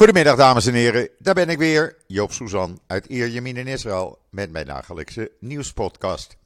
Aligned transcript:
Goedemiddag 0.00 0.36
dames 0.36 0.66
en 0.66 0.74
heren, 0.74 1.08
daar 1.18 1.34
ben 1.34 1.48
ik 1.48 1.58
weer, 1.58 1.96
Joop 2.06 2.32
Suzan 2.32 2.80
uit 2.86 3.06
Ierjemien 3.06 3.56
in 3.56 3.66
Israël 3.66 4.18
met 4.30 4.50
mijn 4.50 4.66
dagelijkse 4.66 5.30
nieuwspodcast. 5.40 6.36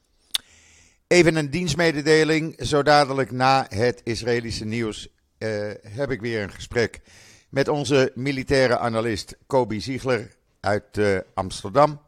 Even 1.07 1.35
een 1.35 1.49
dienstmededeling, 1.49 2.55
zo 2.59 2.83
dadelijk 2.83 3.31
na 3.31 3.65
het 3.69 4.01
Israëlische 4.03 4.65
nieuws 4.65 5.07
uh, 5.37 5.71
heb 5.81 6.11
ik 6.11 6.21
weer 6.21 6.41
een 6.41 6.51
gesprek 6.51 7.01
met 7.49 7.67
onze 7.67 8.11
militaire 8.15 8.77
analist 8.77 9.37
Kobi 9.47 9.81
Ziegler 9.81 10.35
uit 10.59 10.97
uh, 10.97 11.17
Amsterdam. 11.33 12.01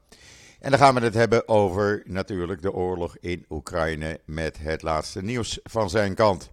En 0.60 0.70
dan 0.70 0.80
gaan 0.80 0.96
we 0.96 1.02
het 1.02 1.14
hebben 1.14 1.48
over 1.48 2.04
natuurlijk 2.06 2.62
de 2.62 2.74
oorlog 2.74 3.18
in 3.20 3.46
Oekraïne 3.50 4.20
met 4.26 4.58
het 4.60 4.82
laatste 4.82 5.24
nieuws 5.24 5.60
van 5.64 5.90
zijn 5.90 6.16
kant. 6.16 6.50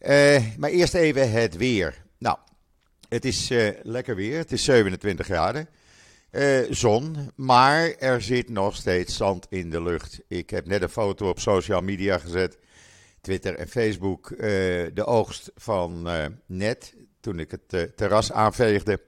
Uh, 0.00 0.38
maar 0.56 0.70
eerst 0.70 0.94
even 0.94 1.30
het 1.30 1.56
weer. 1.56 2.04
Nou, 2.18 2.38
het 3.10 3.24
is 3.24 3.50
uh, 3.50 3.68
lekker 3.82 4.16
weer. 4.16 4.38
Het 4.38 4.52
is 4.52 4.64
27 4.64 5.26
graden. 5.26 5.68
Uh, 6.30 6.58
zon, 6.70 7.30
maar 7.34 7.94
er 7.98 8.22
zit 8.22 8.48
nog 8.48 8.76
steeds 8.76 9.16
zand 9.16 9.46
in 9.48 9.70
de 9.70 9.82
lucht. 9.82 10.20
Ik 10.28 10.50
heb 10.50 10.66
net 10.66 10.82
een 10.82 10.88
foto 10.88 11.28
op 11.28 11.40
social 11.40 11.80
media 11.80 12.18
gezet. 12.18 12.58
Twitter 13.20 13.54
en 13.54 13.68
Facebook. 13.68 14.30
Uh, 14.30 14.38
de 14.94 15.04
oogst 15.04 15.50
van 15.56 16.08
net, 16.46 16.94
toen 17.20 17.38
ik 17.38 17.50
het 17.50 17.96
terras 17.96 18.32
aanveegde. 18.32 19.00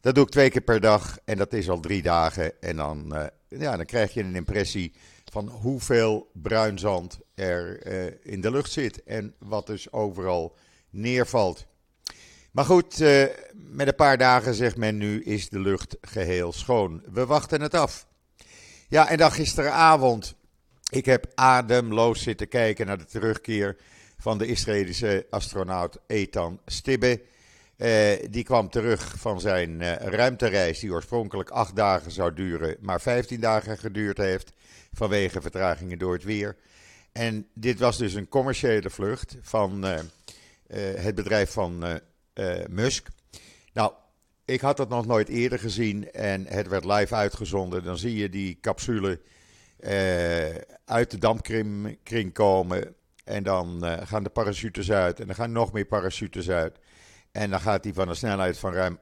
Dat 0.00 0.14
doe 0.14 0.24
ik 0.24 0.30
twee 0.30 0.50
keer 0.50 0.60
per 0.60 0.80
dag 0.80 1.18
en 1.24 1.36
dat 1.36 1.52
is 1.52 1.70
al 1.70 1.80
drie 1.80 2.02
dagen. 2.02 2.60
En 2.60 2.76
dan, 2.76 3.30
ja, 3.48 3.76
dan 3.76 3.86
krijg 3.86 4.14
je 4.14 4.22
een 4.22 4.36
impressie 4.36 4.92
van 5.24 5.48
hoeveel 5.48 6.30
bruin 6.32 6.78
zand 6.78 7.18
er 7.34 7.86
in 8.26 8.40
de 8.40 8.50
lucht 8.50 8.72
zit. 8.72 9.02
En 9.02 9.34
wat 9.38 9.66
dus 9.66 9.92
overal 9.92 10.56
neervalt. 10.90 11.66
Maar 12.52 12.64
goed, 12.64 13.00
uh, 13.00 13.24
met 13.52 13.86
een 13.86 13.94
paar 13.94 14.18
dagen 14.18 14.54
zegt 14.54 14.76
men 14.76 14.96
nu 14.96 15.22
is 15.22 15.48
de 15.48 15.60
lucht 15.60 15.96
geheel 16.00 16.52
schoon. 16.52 17.02
We 17.12 17.26
wachten 17.26 17.60
het 17.60 17.74
af. 17.74 18.06
Ja, 18.88 19.08
en 19.08 19.16
dan 19.16 19.32
gisteravond. 19.32 20.34
Ik 20.90 21.04
heb 21.04 21.26
ademloos 21.34 22.22
zitten 22.22 22.48
kijken 22.48 22.86
naar 22.86 22.98
de 22.98 23.04
terugkeer 23.04 23.76
van 24.18 24.38
de 24.38 24.46
Israëlische 24.46 25.26
astronaut 25.30 25.98
Ethan 26.06 26.60
Stibbe. 26.66 27.20
Uh, 27.76 27.88
die 28.30 28.44
kwam 28.44 28.70
terug 28.70 29.14
van 29.18 29.40
zijn 29.40 29.80
uh, 29.80 29.94
ruimtereis, 29.96 30.78
die 30.78 30.92
oorspronkelijk 30.92 31.50
acht 31.50 31.76
dagen 31.76 32.10
zou 32.10 32.34
duren, 32.34 32.76
maar 32.80 33.00
15 33.00 33.40
dagen 33.40 33.78
geduurd 33.78 34.16
heeft 34.16 34.52
vanwege 34.92 35.40
vertragingen 35.40 35.98
door 35.98 36.12
het 36.12 36.24
weer. 36.24 36.56
En 37.12 37.46
dit 37.54 37.78
was 37.78 37.98
dus 37.98 38.14
een 38.14 38.28
commerciële 38.28 38.90
vlucht 38.90 39.36
van 39.42 39.84
het 40.96 41.14
bedrijf 41.14 41.50
van 41.50 42.00
Musk. 42.68 43.08
Nou, 43.72 43.92
ik 44.44 44.60
had 44.60 44.76
dat 44.76 44.88
nog 44.88 45.06
nooit 45.06 45.28
eerder 45.28 45.58
gezien 45.58 46.12
en 46.12 46.46
het 46.46 46.68
werd 46.68 46.84
live 46.84 47.14
uitgezonden. 47.14 47.84
Dan 47.84 47.98
zie 47.98 48.16
je 48.16 48.28
die 48.28 48.58
capsule 48.60 49.20
uh, 49.80 50.54
uit 50.84 51.10
de 51.10 51.18
dampkring 51.18 52.32
komen. 52.32 52.94
En 53.24 53.42
dan 53.42 53.84
uh, 53.84 53.96
gaan 54.04 54.22
de 54.22 54.30
parachutes 54.30 54.90
uit 54.90 55.20
en 55.20 55.26
dan 55.26 55.34
gaan 55.34 55.52
nog 55.52 55.72
meer 55.72 55.84
parachutes 55.84 56.50
uit. 56.50 56.78
En 57.32 57.50
dan 57.50 57.60
gaat 57.60 57.84
hij 57.84 57.92
van 57.92 58.08
een 58.08 58.16
snelheid 58.16 58.58
van 58.58 58.72
ruim 58.72 58.98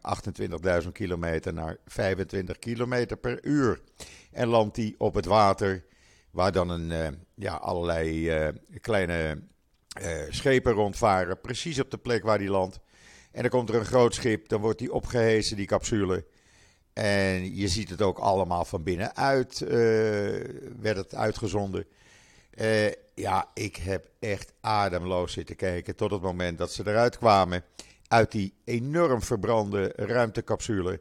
28.000 0.82 0.88
kilometer 0.92 1.52
naar 1.52 1.76
25 1.86 2.58
kilometer 2.58 3.16
per 3.16 3.44
uur. 3.44 3.80
En 4.32 4.48
landt 4.48 4.76
hij 4.76 4.94
op 4.98 5.14
het 5.14 5.24
water, 5.24 5.84
waar 6.30 6.52
dan 6.52 6.68
een, 6.68 7.18
ja, 7.34 7.54
allerlei 7.54 8.30
kleine 8.80 9.42
schepen 10.28 10.72
rondvaren. 10.72 11.40
Precies 11.40 11.80
op 11.80 11.90
de 11.90 11.98
plek 11.98 12.22
waar 12.22 12.38
hij 12.38 12.48
landt. 12.48 12.80
En 13.32 13.40
dan 13.40 13.50
komt 13.50 13.68
er 13.68 13.74
een 13.74 13.84
groot 13.84 14.14
schip, 14.14 14.48
dan 14.48 14.60
wordt 14.60 14.78
die 14.78 14.92
opgehezen, 14.92 15.56
die 15.56 15.66
capsule. 15.66 16.24
En 16.92 17.56
je 17.56 17.68
ziet 17.68 17.90
het 17.90 18.02
ook 18.02 18.18
allemaal 18.18 18.64
van 18.64 18.82
binnenuit, 18.82 19.60
uh, 19.60 19.70
werd 20.80 20.96
het 20.96 21.14
uitgezonden. 21.14 21.86
Uh, 22.54 22.86
ja, 23.14 23.50
ik 23.54 23.76
heb 23.76 24.10
echt 24.18 24.52
ademloos 24.60 25.32
zitten 25.32 25.56
kijken 25.56 25.96
tot 25.96 26.10
het 26.10 26.22
moment 26.22 26.58
dat 26.58 26.72
ze 26.72 26.82
eruit 26.86 27.18
kwamen. 27.18 27.64
Uit 28.08 28.32
die 28.32 28.54
enorm 28.64 29.22
verbrande 29.22 29.92
ruimtecapsule. 29.96 31.00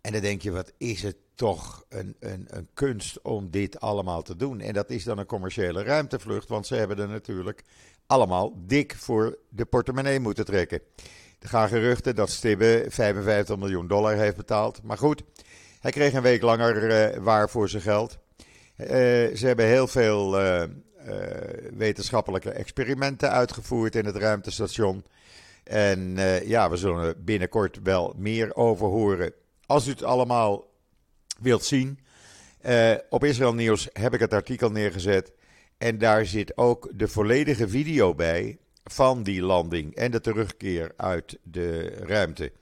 En 0.00 0.12
dan 0.12 0.20
denk 0.20 0.42
je, 0.42 0.50
wat 0.50 0.72
is 0.78 1.02
het 1.02 1.16
toch 1.34 1.84
een, 1.88 2.16
een, 2.20 2.46
een 2.48 2.68
kunst 2.74 3.22
om 3.22 3.50
dit 3.50 3.80
allemaal 3.80 4.22
te 4.22 4.36
doen. 4.36 4.60
En 4.60 4.72
dat 4.72 4.90
is 4.90 5.04
dan 5.04 5.18
een 5.18 5.26
commerciële 5.26 5.82
ruimtevlucht, 5.82 6.48
want 6.48 6.66
ze 6.66 6.74
hebben 6.74 6.98
er 6.98 7.08
natuurlijk 7.08 7.64
allemaal 8.06 8.52
dik 8.66 8.94
voor 8.96 9.38
de 9.48 9.64
portemonnee 9.64 10.20
moeten 10.20 10.44
trekken. 10.44 10.80
Er 11.42 11.48
gaan 11.48 11.68
geruchten 11.68 12.14
dat 12.14 12.30
Stibbe 12.30 12.86
55 12.88 13.56
miljoen 13.56 13.86
dollar 13.86 14.14
heeft 14.14 14.36
betaald. 14.36 14.82
Maar 14.82 14.98
goed, 14.98 15.22
hij 15.80 15.90
kreeg 15.90 16.12
een 16.12 16.22
week 16.22 16.42
langer 16.42 17.12
uh, 17.14 17.22
waar 17.22 17.50
voor 17.50 17.68
zijn 17.68 17.82
geld. 17.82 18.18
Uh, 18.76 18.86
ze 18.86 19.42
hebben 19.46 19.66
heel 19.66 19.86
veel 19.86 20.40
uh, 20.40 20.62
wetenschappelijke 21.72 22.50
experimenten 22.50 23.30
uitgevoerd 23.30 23.96
in 23.96 24.04
het 24.04 24.16
ruimtestation. 24.16 25.04
En 25.64 26.16
ja, 26.44 26.70
we 26.70 26.76
zullen 26.76 27.24
binnenkort 27.24 27.78
wel 27.82 28.14
meer 28.16 28.54
over 28.56 28.86
horen. 28.86 29.32
Als 29.66 29.86
u 29.86 29.90
het 29.90 30.02
allemaal 30.02 30.70
wilt 31.40 31.64
zien, 31.64 31.98
op 33.08 33.24
Israël 33.24 33.54
Nieuws 33.54 33.88
heb 33.92 34.14
ik 34.14 34.20
het 34.20 34.32
artikel 34.32 34.70
neergezet. 34.70 35.32
En 35.78 35.98
daar 35.98 36.26
zit 36.26 36.56
ook 36.56 36.88
de 36.94 37.08
volledige 37.08 37.68
video 37.68 38.14
bij 38.14 38.58
van 38.84 39.22
die 39.22 39.42
landing 39.42 39.94
en 39.94 40.10
de 40.10 40.20
terugkeer 40.20 40.92
uit 40.96 41.38
de 41.42 41.88
ruimte. 41.88 42.52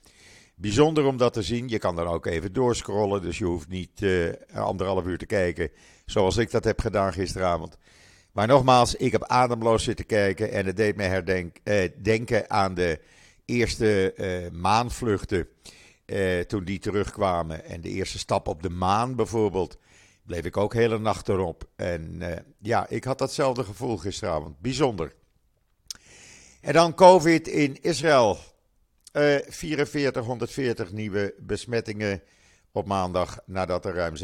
Bijzonder 0.54 1.04
om 1.04 1.16
dat 1.16 1.32
te 1.32 1.42
zien. 1.42 1.68
Je 1.68 1.78
kan 1.78 1.96
dan 1.96 2.06
ook 2.06 2.26
even 2.26 2.52
doorscrollen, 2.52 3.22
dus 3.22 3.38
je 3.38 3.44
hoeft 3.44 3.68
niet 3.68 4.00
uh, 4.00 4.32
anderhalf 4.54 5.06
uur 5.06 5.18
te 5.18 5.26
kijken 5.26 5.70
zoals 6.04 6.36
ik 6.36 6.50
dat 6.50 6.64
heb 6.64 6.80
gedaan 6.80 7.12
gisteravond. 7.12 7.78
Maar 8.32 8.46
nogmaals, 8.46 8.94
ik 8.94 9.12
heb 9.12 9.24
ademloos 9.24 9.84
zitten 9.84 10.06
kijken 10.06 10.52
en 10.52 10.66
het 10.66 10.76
deed 10.76 10.96
me 10.96 11.02
herdenken 11.02 12.48
eh, 12.48 12.56
aan 12.56 12.74
de 12.74 13.00
eerste 13.44 14.14
uh, 14.16 14.60
maanvluchten. 14.60 15.48
toen 16.46 16.64
die 16.64 16.78
terugkwamen 16.78 17.64
en 17.64 17.80
de 17.80 17.88
eerste 17.88 18.18
stap 18.18 18.48
op 18.48 18.62
de 18.62 18.70
maan 18.70 19.16
bijvoorbeeld, 19.16 19.78
bleef 20.26 20.44
ik 20.44 20.56
ook 20.56 20.74
hele 20.74 20.98
nacht 20.98 21.28
erop. 21.28 21.64
En 21.76 22.22
ja, 22.58 22.88
ik 22.88 23.04
had 23.04 23.18
datzelfde 23.18 23.64
gevoel 23.64 23.96
gisteravond. 23.96 24.60
Bijzonder. 24.60 25.12
En 26.60 26.72
dan 26.72 26.94
COVID 26.94 27.48
in 27.48 27.82
Israël. 27.82 28.38
Uh, 29.12 29.36
4440 29.48 30.92
nieuwe 30.92 31.34
besmettingen 31.38 32.22
op 32.72 32.86
maandag 32.86 33.38
nadat 33.46 33.84
er 33.84 33.94
ruim 33.94 34.14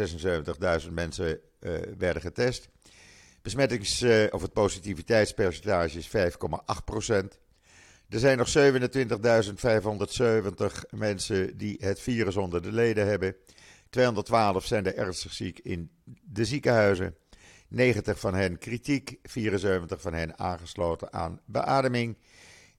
76.000 0.86 0.92
mensen 0.92 1.40
uh, 1.60 1.72
werden 1.98 2.22
getest. 2.22 2.68
Besmettings- 3.42 4.02
uh, 4.02 4.24
of 4.30 4.42
het 4.42 4.52
positiviteitspercentage 4.52 5.98
is 5.98 6.08
5,8%. 6.08 6.14
Er 8.08 8.18
zijn 8.18 8.38
nog 8.38 8.48
27.570 8.48 8.54
mensen 10.90 11.56
die 11.56 11.76
het 11.80 12.00
virus 12.00 12.36
onder 12.36 12.62
de 12.62 12.72
leden 12.72 13.06
hebben. 13.06 13.36
212 13.90 14.64
zijn 14.64 14.86
er 14.86 14.96
ernstig 14.96 15.32
ziek 15.32 15.58
in 15.58 15.90
de 16.24 16.44
ziekenhuizen. 16.44 17.16
90 17.68 18.18
van 18.20 18.34
hen 18.34 18.58
kritiek, 18.58 19.18
74 19.22 20.00
van 20.00 20.12
hen 20.12 20.38
aangesloten 20.38 21.12
aan 21.12 21.40
beademing. 21.44 22.16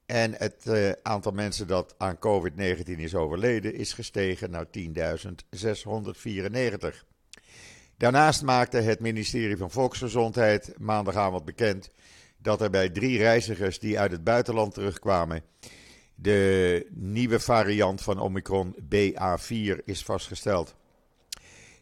En 0.05 0.33
het 0.33 0.63
uh, 0.67 0.91
aantal 1.03 1.31
mensen 1.31 1.67
dat 1.67 1.95
aan 1.97 2.17
COVID-19 2.19 2.83
is 2.85 3.15
overleden 3.15 3.73
is 3.73 3.93
gestegen 3.93 4.51
naar 4.51 4.65
10.694. 4.65 4.71
Daarnaast 7.97 8.43
maakte 8.43 8.77
het 8.77 8.99
ministerie 8.99 9.57
van 9.57 9.71
Volksgezondheid 9.71 10.73
maandagavond 10.77 11.45
bekend 11.45 11.91
dat 12.37 12.61
er 12.61 12.69
bij 12.69 12.89
drie 12.89 13.17
reizigers 13.17 13.79
die 13.79 13.99
uit 13.99 14.11
het 14.11 14.23
buitenland 14.23 14.73
terugkwamen 14.73 15.43
de 16.19 16.87
nieuwe 16.89 17.39
variant 17.39 18.01
van 18.01 18.19
Omicron 18.19 18.75
BA4 18.81 19.83
is 19.85 20.03
vastgesteld. 20.03 20.75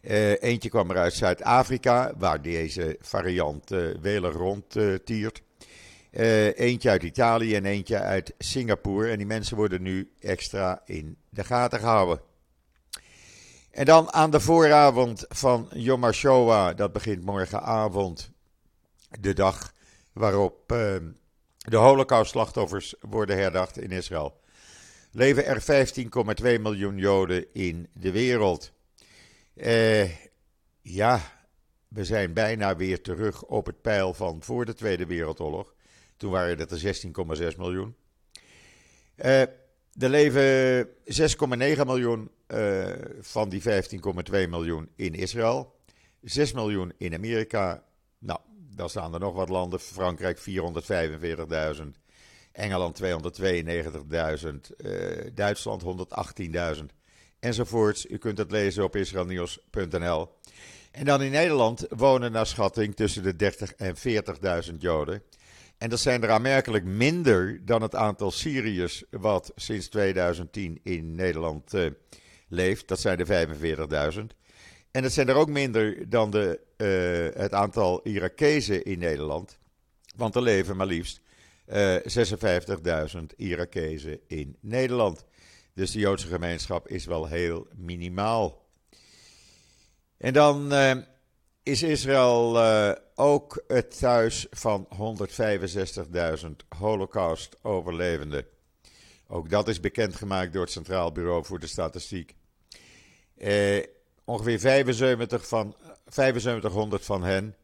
Uh, 0.06 0.42
eentje 0.42 0.68
kwam 0.68 0.90
er 0.90 0.96
uit 0.96 1.12
Zuid-Afrika, 1.12 2.12
waar 2.16 2.42
deze 2.42 2.96
variant 3.00 3.72
uh, 3.72 3.94
welig 4.00 4.34
rondtiert. 4.34 5.42
Uh, 6.10 6.58
eentje 6.58 6.90
uit 6.90 7.02
Italië 7.02 7.54
en 7.54 7.64
eentje 7.64 7.98
uit 7.98 8.34
Singapore. 8.38 9.10
En 9.10 9.16
die 9.16 9.26
mensen 9.26 9.56
worden 9.56 9.82
nu 9.82 10.10
extra 10.20 10.82
in 10.84 11.16
de 11.28 11.44
gaten 11.44 11.78
gehouden. 11.78 12.20
En 13.70 13.84
dan 13.84 14.12
aan 14.12 14.30
de 14.30 14.40
vooravond 14.40 15.24
van 15.28 15.68
Yom 15.74 16.02
HaShoah, 16.02 16.76
dat 16.76 16.92
begint 16.92 17.24
morgenavond, 17.24 18.30
de 19.20 19.32
dag 19.32 19.72
waarop 20.12 20.72
uh, 20.72 20.96
de 21.56 21.76
holocaustslachtoffers 21.76 22.94
worden 23.00 23.36
herdacht 23.36 23.78
in 23.78 23.90
Israël. 23.90 24.40
Leven 25.10 25.46
er 25.46 25.86
15,2 26.56 26.60
miljoen 26.60 26.96
Joden 26.96 27.46
in 27.52 27.88
de 27.92 28.10
wereld. 28.10 28.74
Uh, 29.56 30.10
ja, 30.82 31.20
we 31.88 32.04
zijn 32.04 32.32
bijna 32.32 32.76
weer 32.76 33.00
terug 33.00 33.44
op 33.44 33.66
het 33.66 33.80
pijl 33.80 34.14
van 34.14 34.42
voor 34.42 34.64
de 34.64 34.74
Tweede 34.74 35.06
Wereldoorlog. 35.06 35.74
Toen 36.16 36.30
waren 36.30 36.58
het 36.58 36.70
er 36.70 36.96
16,6 37.52 37.56
miljoen. 37.56 37.96
Uh, 39.16 39.40
er 39.40 40.08
leven 40.08 40.86
6,9 40.86 41.86
miljoen 41.86 42.30
uh, 42.48 42.86
van 43.20 43.48
die 43.48 43.62
15,2 43.62 43.68
miljoen 44.30 44.88
in 44.96 45.14
Israël. 45.14 45.74
6 46.22 46.52
miljoen 46.52 46.92
in 46.96 47.14
Amerika. 47.14 47.84
Nou, 48.18 48.40
dan 48.74 48.90
staan 48.90 49.14
er 49.14 49.20
nog 49.20 49.34
wat 49.34 49.48
landen. 49.48 49.80
Frankrijk 49.80 50.38
445.000. 51.78 51.82
Engeland 52.52 53.02
292.000. 53.02 53.10
Uh, 54.78 55.30
Duitsland 55.34 55.82
118.000. 56.76 56.84
Enzovoorts. 57.46 58.06
U 58.06 58.18
kunt 58.18 58.38
het 58.38 58.50
lezen 58.50 58.84
op 58.84 58.96
israelnieuws.nl. 58.96 60.28
En 60.90 61.04
dan 61.04 61.22
in 61.22 61.30
Nederland 61.30 61.86
wonen 61.88 62.32
naar 62.32 62.46
schatting 62.46 62.96
tussen 62.96 63.22
de 63.22 63.36
30 63.36 63.74
en 63.74 63.94
40.000 64.70 64.74
Joden. 64.78 65.22
En 65.78 65.90
dat 65.90 66.00
zijn 66.00 66.22
er 66.22 66.30
aanmerkelijk 66.30 66.84
minder 66.84 67.60
dan 67.64 67.82
het 67.82 67.94
aantal 67.94 68.30
Syriërs 68.30 69.04
wat 69.10 69.52
sinds 69.54 69.88
2010 69.88 70.80
in 70.82 71.14
Nederland 71.14 71.74
uh, 71.74 71.90
leeft. 72.48 72.88
Dat 72.88 73.00
zijn 73.00 73.18
er 73.18 73.48
45.000. 74.14 74.20
En 74.90 75.02
dat 75.02 75.12
zijn 75.12 75.28
er 75.28 75.36
ook 75.36 75.50
minder 75.50 76.08
dan 76.08 76.30
de, 76.30 76.60
uh, 77.32 77.40
het 77.40 77.52
aantal 77.52 78.00
Irakezen 78.02 78.84
in 78.84 78.98
Nederland. 78.98 79.58
Want 80.16 80.34
er 80.34 80.42
leven 80.42 80.76
maar 80.76 80.86
liefst 80.86 81.20
uh, 81.72 81.96
56.000 81.96 83.20
Irakezen 83.36 84.20
in 84.26 84.56
Nederland. 84.60 85.24
Dus 85.76 85.90
de 85.90 85.98
Joodse 85.98 86.26
gemeenschap 86.26 86.88
is 86.88 87.04
wel 87.04 87.26
heel 87.26 87.66
minimaal. 87.74 88.66
En 90.16 90.32
dan 90.32 90.72
uh, 90.72 90.96
is 91.62 91.82
Israël 91.82 92.56
uh, 92.56 92.92
ook 93.14 93.64
het 93.66 93.98
thuis 93.98 94.46
van 94.50 94.88
165.000 96.42 96.50
Holocaust-overlevenden. 96.78 98.46
Ook 99.26 99.50
dat 99.50 99.68
is 99.68 99.80
bekendgemaakt 99.80 100.52
door 100.52 100.62
het 100.62 100.72
Centraal 100.72 101.12
Bureau 101.12 101.44
voor 101.44 101.58
de 101.58 101.66
Statistiek. 101.66 102.34
Uh, 103.38 103.84
ongeveer 104.24 104.58
75 104.58 105.48
van, 105.48 105.76
7500 106.06 107.04
van 107.04 107.22
hen 107.22 107.56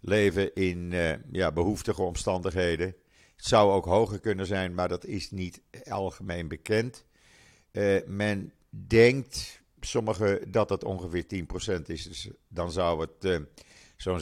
leven 0.00 0.54
in 0.54 0.92
ja, 1.32 1.52
behoeftige 1.52 2.02
omstandigheden. 2.02 2.86
Het 3.36 3.46
zou 3.46 3.72
ook 3.72 3.84
hoger 3.84 4.20
kunnen 4.20 4.46
zijn, 4.46 4.74
maar 4.74 4.88
dat 4.88 5.04
is 5.04 5.30
niet 5.30 5.62
algemeen 5.88 6.48
bekend. 6.48 7.06
Men 8.06 8.52
denkt 8.70 9.60
sommigen 9.80 10.50
dat 10.50 10.70
het 10.70 10.84
ongeveer 10.84 11.24
10% 11.78 11.82
is. 11.86 12.02
Dus 12.02 12.28
dan 12.48 12.72
zou 12.72 13.00
het 13.00 13.24
uh, 13.24 13.38
zo'n 13.96 14.20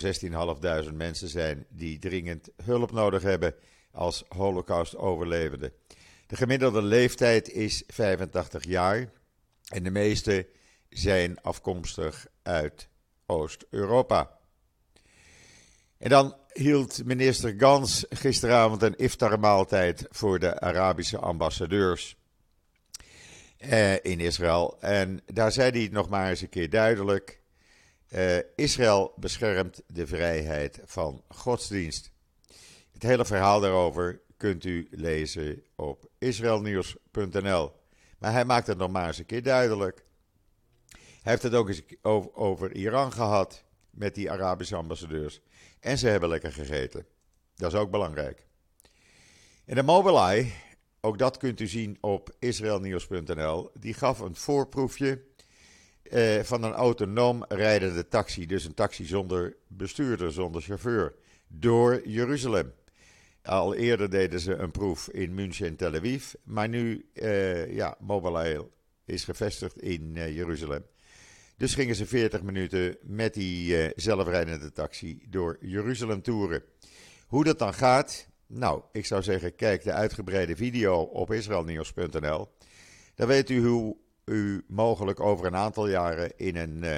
16.500 0.88 0.94
mensen 0.94 1.28
zijn 1.28 1.66
die 1.68 1.98
dringend 1.98 2.48
hulp 2.64 2.92
nodig 2.92 3.22
hebben 3.22 3.54
als 3.90 4.24
Holocaust-overlevenden. 4.28 5.72
De 6.26 6.36
gemiddelde 6.36 6.82
leeftijd 6.82 7.50
is 7.50 7.82
85 7.86 8.64
jaar 8.64 9.12
en 9.68 9.82
de 9.82 9.90
meeste 9.90 10.48
zijn 10.88 11.40
afkomstig 11.40 12.26
uit 12.42 12.88
Oost-Europa. 13.26 14.38
En 15.98 16.10
dan 16.10 16.36
hield 16.52 17.04
minister 17.04 17.54
Gans 17.58 18.06
gisteravond 18.08 18.82
een 18.82 18.96
iftarmaaltijd 18.96 20.06
voor 20.10 20.38
de 20.38 20.60
Arabische 20.60 21.18
ambassadeurs 21.18 22.16
uh, 23.58 24.04
in 24.04 24.20
Israël. 24.20 24.76
En 24.80 25.20
daar 25.32 25.52
zei 25.52 25.70
hij 25.70 25.80
het 25.80 25.92
nog 25.92 26.08
maar 26.08 26.30
eens 26.30 26.40
een 26.40 26.48
keer 26.48 26.70
duidelijk. 26.70 27.40
Uh, 28.08 28.36
Israël 28.56 29.12
beschermt 29.16 29.82
de 29.86 30.06
vrijheid 30.06 30.80
van 30.84 31.22
godsdienst. 31.28 32.10
Het 32.92 33.02
hele 33.02 33.24
verhaal 33.24 33.60
daarover 33.60 34.20
kunt 34.36 34.64
u 34.64 34.88
lezen 34.90 35.62
op 35.74 36.08
israelnieuws.nl. 36.18 37.72
Maar 38.18 38.32
hij 38.32 38.44
maakt 38.44 38.66
het 38.66 38.78
nog 38.78 38.90
maar 38.90 39.06
eens 39.06 39.18
een 39.18 39.26
keer 39.26 39.42
duidelijk. 39.42 40.04
Hij 40.92 41.32
heeft 41.34 41.42
het 41.42 41.54
ook 41.54 41.68
eens 41.68 41.82
over, 42.02 42.34
over 42.34 42.74
Iran 42.74 43.12
gehad 43.12 43.64
met 43.90 44.14
die 44.14 44.30
Arabische 44.30 44.76
ambassadeurs. 44.76 45.40
En 45.80 45.98
ze 45.98 46.08
hebben 46.08 46.28
lekker 46.28 46.52
gegeten. 46.52 47.06
Dat 47.54 47.72
is 47.72 47.78
ook 47.78 47.90
belangrijk. 47.90 48.46
En 49.64 49.74
de 49.74 49.82
Mobileye, 49.82 50.52
ook 51.06 51.18
dat 51.18 51.36
kunt 51.36 51.60
u 51.60 51.66
zien 51.66 51.98
op 52.00 52.34
israelnieuws.nl. 52.38 53.70
Die 53.80 53.94
gaf 53.94 54.18
een 54.18 54.36
voorproefje 54.36 55.22
eh, 56.02 56.40
van 56.42 56.62
een 56.62 56.72
autonoom 56.72 57.44
rijdende 57.48 58.08
taxi. 58.08 58.46
Dus 58.46 58.64
een 58.64 58.74
taxi 58.74 59.04
zonder 59.04 59.56
bestuurder, 59.66 60.32
zonder 60.32 60.62
chauffeur. 60.62 61.14
Door 61.48 62.08
Jeruzalem. 62.08 62.72
Al 63.42 63.74
eerder 63.74 64.10
deden 64.10 64.40
ze 64.40 64.54
een 64.54 64.70
proef 64.70 65.08
in 65.08 65.34
München 65.34 65.66
en 65.66 65.76
Tel 65.76 65.94
Aviv. 65.94 66.32
Maar 66.44 66.68
nu, 66.68 67.08
uh, 67.14 67.74
ja, 67.74 67.96
Mobileye 68.00 68.68
is 69.04 69.24
gevestigd 69.24 69.78
in 69.78 70.12
uh, 70.16 70.36
Jeruzalem. 70.36 70.84
Dus 71.56 71.74
gingen 71.74 71.94
ze 71.94 72.06
40 72.06 72.42
minuten 72.42 72.96
met 73.02 73.34
die 73.34 73.84
uh, 73.84 73.90
zelfrijdende 73.96 74.72
taxi 74.72 75.18
door 75.28 75.56
Jeruzalem 75.60 76.22
toeren. 76.22 76.62
Hoe 77.26 77.44
dat 77.44 77.58
dan 77.58 77.74
gaat, 77.74 78.28
nou, 78.46 78.82
ik 78.92 79.06
zou 79.06 79.22
zeggen, 79.22 79.54
kijk 79.54 79.82
de 79.82 79.92
uitgebreide 79.92 80.56
video 80.56 81.00
op 81.00 81.32
israelnieuws.nl. 81.32 82.48
Dan 83.14 83.26
weet 83.26 83.50
u 83.50 83.66
hoe 83.66 83.96
u 84.24 84.64
mogelijk 84.68 85.20
over 85.20 85.46
een 85.46 85.56
aantal 85.56 85.88
jaren 85.88 86.32
in 86.36 86.56
een 86.56 86.84
uh, 86.84 86.96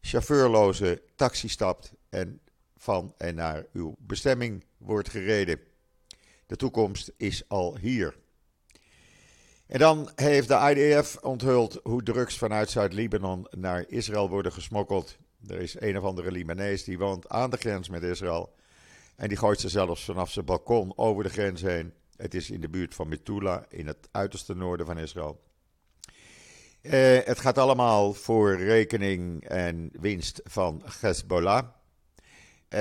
chauffeurloze 0.00 1.02
taxi 1.16 1.48
stapt 1.48 1.92
en 2.08 2.40
van 2.76 3.14
en 3.16 3.34
naar 3.34 3.66
uw 3.72 3.94
bestemming 3.98 4.64
wordt 4.76 5.08
gereden. 5.08 5.60
De 6.46 6.56
toekomst 6.56 7.12
is 7.16 7.48
al 7.48 7.76
hier. 7.76 8.16
En 9.66 9.78
dan 9.78 10.10
heeft 10.14 10.48
de 10.48 10.74
IDF 10.74 11.16
onthuld 11.16 11.80
hoe 11.82 12.02
drugs 12.02 12.38
vanuit 12.38 12.70
Zuid-Libanon 12.70 13.46
naar 13.50 13.84
Israël 13.88 14.28
worden 14.28 14.52
gesmokkeld. 14.52 15.16
Er 15.46 15.60
is 15.60 15.80
een 15.80 15.98
of 15.98 16.04
andere 16.04 16.30
Libanees 16.30 16.84
die 16.84 16.98
woont 16.98 17.28
aan 17.28 17.50
de 17.50 17.56
grens 17.56 17.88
met 17.88 18.02
Israël. 18.02 18.54
En 19.18 19.28
die 19.28 19.36
gooit 19.36 19.60
ze 19.60 19.68
zelfs 19.68 20.04
vanaf 20.04 20.30
zijn 20.30 20.44
balkon 20.44 20.92
over 20.96 21.22
de 21.22 21.28
grens 21.28 21.62
heen. 21.62 21.92
Het 22.16 22.34
is 22.34 22.50
in 22.50 22.60
de 22.60 22.68
buurt 22.68 22.94
van 22.94 23.08
Metula, 23.08 23.66
in 23.68 23.86
het 23.86 24.08
uiterste 24.10 24.54
noorden 24.54 24.86
van 24.86 24.98
Israël. 24.98 25.40
Uh, 26.82 27.18
het 27.24 27.38
gaat 27.38 27.58
allemaal 27.58 28.12
voor 28.12 28.56
rekening 28.56 29.44
en 29.44 29.90
winst 30.00 30.40
van 30.44 30.82
Hezbollah. 31.00 31.62
Uh, 31.64 32.80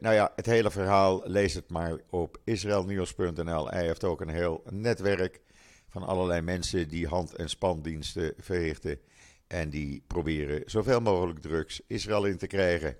nou 0.00 0.14
ja, 0.14 0.32
het 0.36 0.46
hele 0.46 0.70
verhaal 0.70 1.22
lees 1.24 1.54
het 1.54 1.70
maar 1.70 1.98
op 2.10 2.40
israelnieuws.nl. 2.44 3.68
Hij 3.68 3.86
heeft 3.86 4.04
ook 4.04 4.20
een 4.20 4.28
heel 4.28 4.62
netwerk 4.70 5.40
van 5.88 6.02
allerlei 6.02 6.40
mensen 6.40 6.88
die 6.88 7.06
hand- 7.06 7.34
en 7.34 7.48
spandiensten 7.48 8.34
verrichten. 8.36 9.00
En 9.46 9.70
die 9.70 10.04
proberen 10.06 10.62
zoveel 10.66 11.00
mogelijk 11.00 11.38
drugs 11.38 11.80
Israël 11.86 12.24
in 12.24 12.38
te 12.38 12.46
krijgen. 12.46 12.96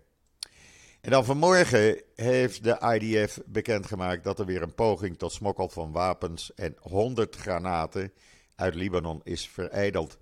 En 1.08 1.14
dan 1.14 1.24
vanmorgen 1.24 2.00
heeft 2.14 2.64
de 2.64 2.98
IDF 2.98 3.40
bekendgemaakt 3.46 4.24
dat 4.24 4.38
er 4.38 4.46
weer 4.46 4.62
een 4.62 4.74
poging 4.74 5.18
tot 5.18 5.32
smokkel 5.32 5.68
van 5.68 5.92
wapens 5.92 6.54
en 6.54 6.76
100 6.78 7.36
granaten 7.36 8.12
uit 8.54 8.74
Libanon 8.74 9.20
is 9.24 9.48
vereideld. 9.48 10.18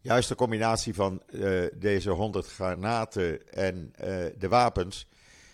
Juist 0.00 0.28
de 0.28 0.34
combinatie 0.34 0.94
van 0.94 1.22
uh, 1.30 1.64
deze 1.74 2.10
100 2.10 2.46
granaten 2.46 3.52
en 3.52 3.92
uh, 4.00 4.06
de 4.38 4.48
wapens 4.48 5.08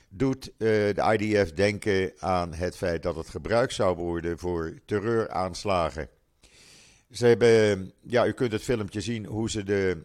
doet 0.08 0.46
uh, 0.48 0.54
de 0.58 1.16
IDF 1.18 1.52
denken 1.52 2.12
aan 2.18 2.54
het 2.54 2.76
feit 2.76 3.02
dat 3.02 3.16
het 3.16 3.28
gebruikt 3.28 3.74
zou 3.74 3.96
worden 3.96 4.38
voor 4.38 4.78
terreuraanslagen. 4.84 6.08
Ze 7.10 7.26
hebben, 7.26 7.92
ja, 8.00 8.26
u 8.26 8.32
kunt 8.32 8.52
het 8.52 8.62
filmpje 8.62 9.00
zien 9.00 9.26
hoe 9.26 9.50
ze 9.50 9.62
de 9.62 10.04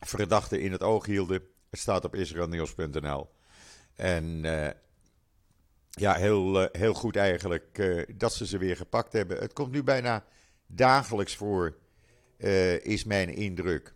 verdachten 0.00 0.60
in 0.60 0.72
het 0.72 0.82
oog 0.82 1.06
hielden. 1.06 1.42
Het 1.70 1.80
staat 1.80 2.04
op 2.04 2.14
israelnieuws.nl. 2.14 3.28
En 3.94 4.44
uh, 4.44 4.68
ja, 5.90 6.14
heel, 6.14 6.62
uh, 6.62 6.68
heel 6.72 6.94
goed 6.94 7.16
eigenlijk 7.16 7.78
uh, 7.78 8.02
dat 8.16 8.34
ze 8.34 8.46
ze 8.46 8.58
weer 8.58 8.76
gepakt 8.76 9.12
hebben. 9.12 9.38
Het 9.38 9.52
komt 9.52 9.72
nu 9.72 9.82
bijna 9.82 10.24
dagelijks 10.66 11.36
voor, 11.36 11.76
is 12.82 13.04
mijn 13.04 13.28
indruk. 13.28 13.94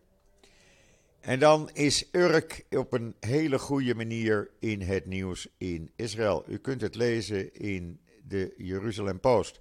En 1.20 1.38
dan 1.38 1.70
is 1.72 2.08
Urk 2.12 2.64
op 2.70 2.92
een 2.92 3.14
hele 3.20 3.58
goede 3.58 3.94
manier 3.94 4.50
in 4.58 4.80
het 4.80 5.06
nieuws 5.06 5.48
in 5.58 5.90
Israël. 5.96 6.44
U 6.48 6.58
kunt 6.58 6.80
het 6.80 6.94
lezen 6.94 7.54
in 7.54 8.00
de 8.22 8.54
Jeruzalem 8.56 9.20
Post. 9.20 9.60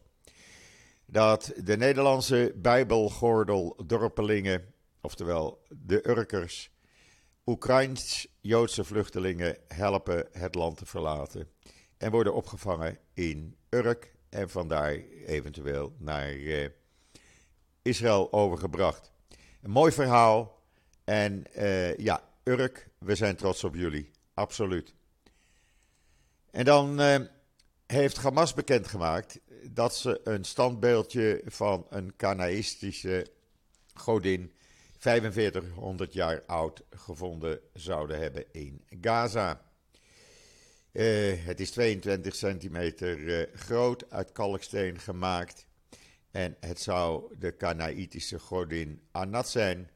Dat 1.06 1.54
de 1.64 1.78
Nederlandse 1.78 2.54
Bijbelgordel 2.56 3.76
dorpelingen, 3.86 4.74
oftewel 5.02 5.62
de 5.70 6.10
Urkers, 6.10 6.75
Oekraïns-Joodse 7.46 8.84
vluchtelingen 8.84 9.58
helpen 9.68 10.28
het 10.32 10.56
land 10.56 10.78
te 10.78 10.86
verlaten 10.86 11.50
en 11.98 12.12
worden 12.12 12.34
opgevangen 12.34 13.00
in 13.14 13.56
Urk 13.70 14.16
en 14.30 14.50
vandaar 14.50 14.92
eventueel 15.26 15.96
naar 15.98 16.34
uh, 16.34 16.68
Israël 17.82 18.34
overgebracht. 18.34 19.12
Een 19.62 19.70
mooi 19.70 19.92
verhaal 19.92 20.62
en 21.04 21.44
uh, 21.58 21.98
ja, 21.98 22.24
Urk, 22.44 22.90
we 22.98 23.16
zijn 23.16 23.36
trots 23.36 23.64
op 23.64 23.76
jullie, 23.76 24.12
absoluut. 24.34 24.94
En 26.52 26.66
dan 26.66 27.02
uh, 27.02 27.16
heeft 27.86 28.18
Hamas 28.18 28.54
bekendgemaakt 28.54 29.40
dat 29.72 29.96
ze 29.96 30.22
een 30.24 30.44
standbeeldje 30.44 31.42
van 31.46 31.86
een 31.90 32.16
Kanaïstische 32.16 33.28
godin 33.94 34.55
4500 35.06 36.14
jaar 36.14 36.44
oud 36.46 36.84
gevonden 36.90 37.60
zouden 37.74 38.20
hebben 38.20 38.46
in 38.52 38.84
Gaza. 39.02 39.62
Uh, 40.92 41.46
het 41.46 41.60
is 41.60 41.72
22 41.72 42.36
centimeter 42.36 43.20
uh, 43.20 43.46
groot, 43.54 44.12
uit 44.12 44.32
kalksteen 44.32 45.00
gemaakt. 45.00 45.66
En 46.32 46.58
het 46.60 46.82
zou 46.82 47.36
de 47.40 47.52
Kanaïtische 47.52 48.40
godin 48.40 49.02
Anat 49.12 49.50
zijn. 49.50 49.90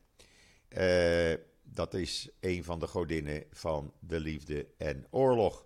Uh, 0.70 1.34
dat 1.64 1.94
is 1.94 2.30
een 2.40 2.64
van 2.64 2.80
de 2.80 2.88
godinnen 2.88 3.44
van 3.52 3.94
de 4.00 4.20
liefde 4.20 4.68
en 4.78 5.06
oorlog. 5.10 5.66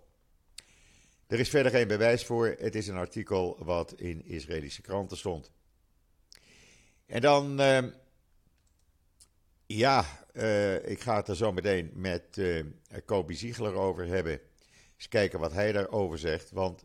Er 1.26 1.40
is 1.40 1.48
verder 1.48 1.72
geen 1.72 1.88
bewijs 1.88 2.24
voor. 2.24 2.56
Het 2.58 2.74
is 2.74 2.88
een 2.88 2.96
artikel 2.96 3.56
wat 3.64 3.92
in 3.92 4.24
Israëlische 4.24 4.82
kranten 4.82 5.16
stond. 5.16 5.52
En 7.06 7.20
dan, 7.20 7.60
ja, 9.66 10.04
uh, 10.32 10.88
ik 10.88 11.00
ga 11.00 11.16
het 11.16 11.28
er 11.28 11.36
zo 11.36 11.52
meteen 11.52 11.90
met 11.94 12.36
uh, 12.36 12.64
Kobi 13.04 13.34
Ziegler 13.34 13.74
over 13.74 14.06
hebben. 14.06 14.40
Eens 14.96 15.08
kijken 15.08 15.40
wat 15.40 15.52
hij 15.52 15.72
daarover 15.72 16.18
zegt. 16.18 16.50
Want 16.50 16.84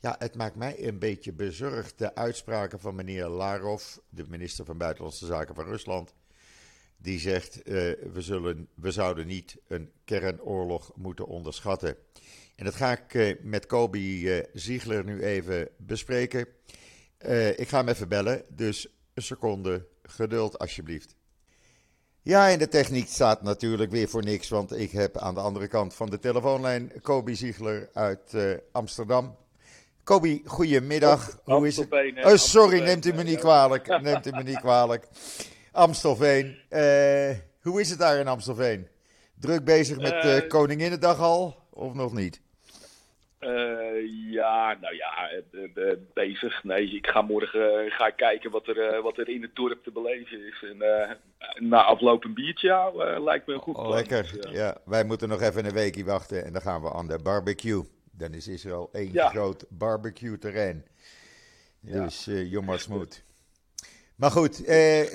ja, 0.00 0.16
het 0.18 0.34
maakt 0.34 0.56
mij 0.56 0.86
een 0.86 0.98
beetje 0.98 1.32
bezorgd. 1.32 1.98
De 1.98 2.14
uitspraken 2.14 2.80
van 2.80 2.94
meneer 2.94 3.28
Larov, 3.28 3.96
de 4.08 4.24
minister 4.28 4.64
van 4.64 4.78
Buitenlandse 4.78 5.26
Zaken 5.26 5.54
van 5.54 5.64
Rusland. 5.64 6.14
Die 6.96 7.18
zegt: 7.18 7.62
we, 7.64 8.14
zullen, 8.16 8.68
we 8.74 8.90
zouden 8.90 9.26
niet 9.26 9.56
een 9.66 9.92
kernoorlog 10.04 10.92
moeten 10.94 11.26
onderschatten. 11.26 11.96
En 12.58 12.64
dat 12.64 12.74
ga 12.74 12.92
ik 12.92 13.14
uh, 13.14 13.34
met 13.42 13.66
Kobi 13.66 14.36
uh, 14.36 14.44
Ziegler 14.52 15.04
nu 15.04 15.22
even 15.22 15.68
bespreken. 15.76 16.46
Uh, 17.18 17.58
ik 17.58 17.68
ga 17.68 17.78
hem 17.78 17.88
even 17.88 18.08
bellen, 18.08 18.44
dus 18.48 18.88
een 19.14 19.22
seconde 19.22 19.86
geduld 20.02 20.58
alsjeblieft. 20.58 21.16
Ja, 22.28 22.50
en 22.50 22.58
de 22.58 22.68
techniek 22.68 23.08
staat 23.08 23.42
natuurlijk 23.42 23.90
weer 23.90 24.08
voor 24.08 24.24
niks, 24.24 24.48
want 24.48 24.78
ik 24.78 24.90
heb 24.90 25.18
aan 25.18 25.34
de 25.34 25.40
andere 25.40 25.68
kant 25.68 25.94
van 25.94 26.10
de 26.10 26.18
telefoonlijn 26.18 26.92
Kobi 27.02 27.34
Ziegler 27.34 27.88
uit 27.92 28.36
Amsterdam. 28.72 29.36
Kobi, 30.04 30.42
goedemiddag. 30.44 31.40
Hoe 31.44 31.66
is 31.66 31.76
het? 31.76 31.92
Oh, 32.24 32.34
sorry, 32.34 32.80
neemt 32.82 33.06
u 33.06 33.12
me 33.12 33.22
niet 33.22 33.38
kwalijk. 33.38 34.00
Neemt 34.02 34.26
u 34.26 34.30
me 34.30 34.42
niet 34.42 34.60
kwalijk. 34.60 35.08
Amstelveen. 35.72 36.56
hoe 37.62 37.80
is 37.80 37.90
het 37.90 37.98
daar 37.98 38.18
in 38.18 38.28
Amstelveen? 38.28 38.88
Druk 39.40 39.64
bezig 39.64 39.98
met 39.98 40.46
Koninginnedag 40.46 41.20
al, 41.20 41.56
of 41.70 41.94
nog 41.94 42.12
niet? 42.12 42.40
Uh, 43.40 44.30
ja, 44.30 44.76
nou 44.80 44.94
ja, 44.94 45.30
uh, 45.50 45.92
bezig. 46.12 46.64
Nee, 46.64 46.90
ik 46.90 47.06
ga 47.06 47.22
morgen 47.22 47.90
ga 47.90 48.10
kijken 48.10 48.50
wat 48.50 48.66
er, 48.66 49.02
wat 49.02 49.18
er 49.18 49.28
in 49.28 49.42
het 49.42 49.54
dorp 49.54 49.84
te 49.84 49.90
beleven 49.90 50.46
is. 50.46 50.64
En 50.70 50.78
na 51.68 51.82
afloop 51.82 52.24
een 52.24 52.34
biertje 52.34 52.66
ja, 52.66 52.90
lijkt 53.20 53.46
me 53.46 53.54
een 53.54 53.60
goed 53.60 53.74
plan. 53.74 53.90
Lekker, 53.90 54.38
ja. 54.40 54.50
ja. 54.50 54.76
Wij 54.84 55.04
moeten 55.04 55.28
nog 55.28 55.42
even 55.42 55.64
een 55.64 55.72
weekje 55.72 56.04
wachten 56.04 56.44
en 56.44 56.52
dan 56.52 56.62
gaan 56.62 56.82
we 56.82 56.92
aan 56.92 57.06
de 57.06 57.18
barbecue. 57.22 57.82
Dan 58.12 58.32
is 58.34 58.48
Israël 58.48 58.88
één 58.92 59.12
ja. 59.12 59.28
groot 59.28 59.64
barbecue 59.68 60.38
terrein. 60.38 60.84
Dus 61.80 62.28
uh. 62.28 62.60
Maar 64.16 64.30
goed, 64.30 64.64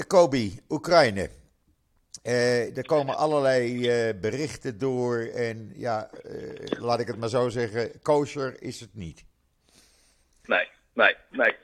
Kobi, 0.07 0.59
Oekraïne. 0.69 1.29
Uh, 2.23 2.77
er 2.77 2.85
komen 2.85 3.17
allerlei 3.17 3.75
uh, 3.75 4.19
berichten 4.21 4.77
door 4.77 5.17
en 5.17 5.71
ja, 5.75 6.09
uh, 6.25 6.79
laat 6.79 6.99
ik 6.99 7.07
het 7.07 7.19
maar 7.19 7.29
zo 7.29 7.49
zeggen, 7.49 8.01
kosher 8.01 8.61
is 8.61 8.79
het 8.79 8.89
niet. 8.93 9.25
Nee, 10.45 10.67
nee, 10.93 11.15
nee. 11.29 11.55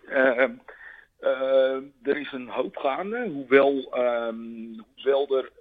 Ehm, 1.20 1.84
er 2.04 2.18
is 2.18 2.32
een 2.32 2.50
hoop 2.50 2.78
gaande, 2.78 3.30
hoewel, 3.30 3.98
um, 3.98 4.86
hoewel 4.96 5.38
er 5.38 5.52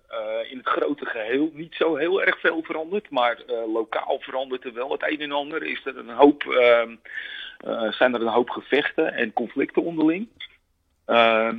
in 0.50 0.56
het 0.56 0.66
grote 0.66 1.06
geheel 1.06 1.50
niet 1.52 1.74
zo 1.74 1.96
heel 1.96 2.22
erg 2.22 2.40
veel 2.40 2.62
verandert, 2.62 3.10
maar 3.10 3.42
lokaal 3.72 4.18
verandert 4.20 4.64
er 4.64 4.74
wel 4.74 4.92
het 4.92 5.02
een 5.02 5.20
en 5.20 5.32
ander. 5.32 5.62
Is 5.62 5.86
er 5.86 5.96
een 5.96 6.10
hoop, 6.10 6.42
ehm, 6.42 6.96
zijn 7.90 8.14
er 8.14 8.20
een 8.20 8.32
hoop 8.32 8.50
gevechten 8.50 9.12
en 9.12 9.32
conflicten 9.32 9.82
onderling. 9.82 10.28
Uh, 11.08 11.52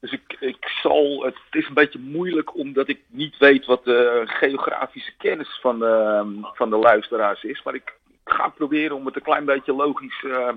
dus 0.00 0.12
ik, 0.12 0.36
ik 0.40 0.68
zal, 0.82 1.22
het 1.24 1.36
is 1.50 1.68
een 1.68 1.74
beetje 1.74 1.98
moeilijk 1.98 2.54
omdat 2.56 2.88
ik 2.88 3.00
niet 3.06 3.38
weet 3.38 3.66
wat 3.66 3.84
de 3.84 4.22
geografische 4.24 5.12
kennis 5.18 5.58
van 5.60 5.78
de, 5.78 6.24
van 6.54 6.70
de 6.70 6.76
luisteraars 6.76 7.42
is. 7.42 7.62
Maar 7.62 7.74
ik 7.74 7.94
ga 8.24 8.48
proberen 8.48 8.96
om 8.96 9.06
het 9.06 9.16
een 9.16 9.22
klein 9.22 9.44
beetje 9.44 9.74
logisch 9.74 10.22
uh, 10.22 10.48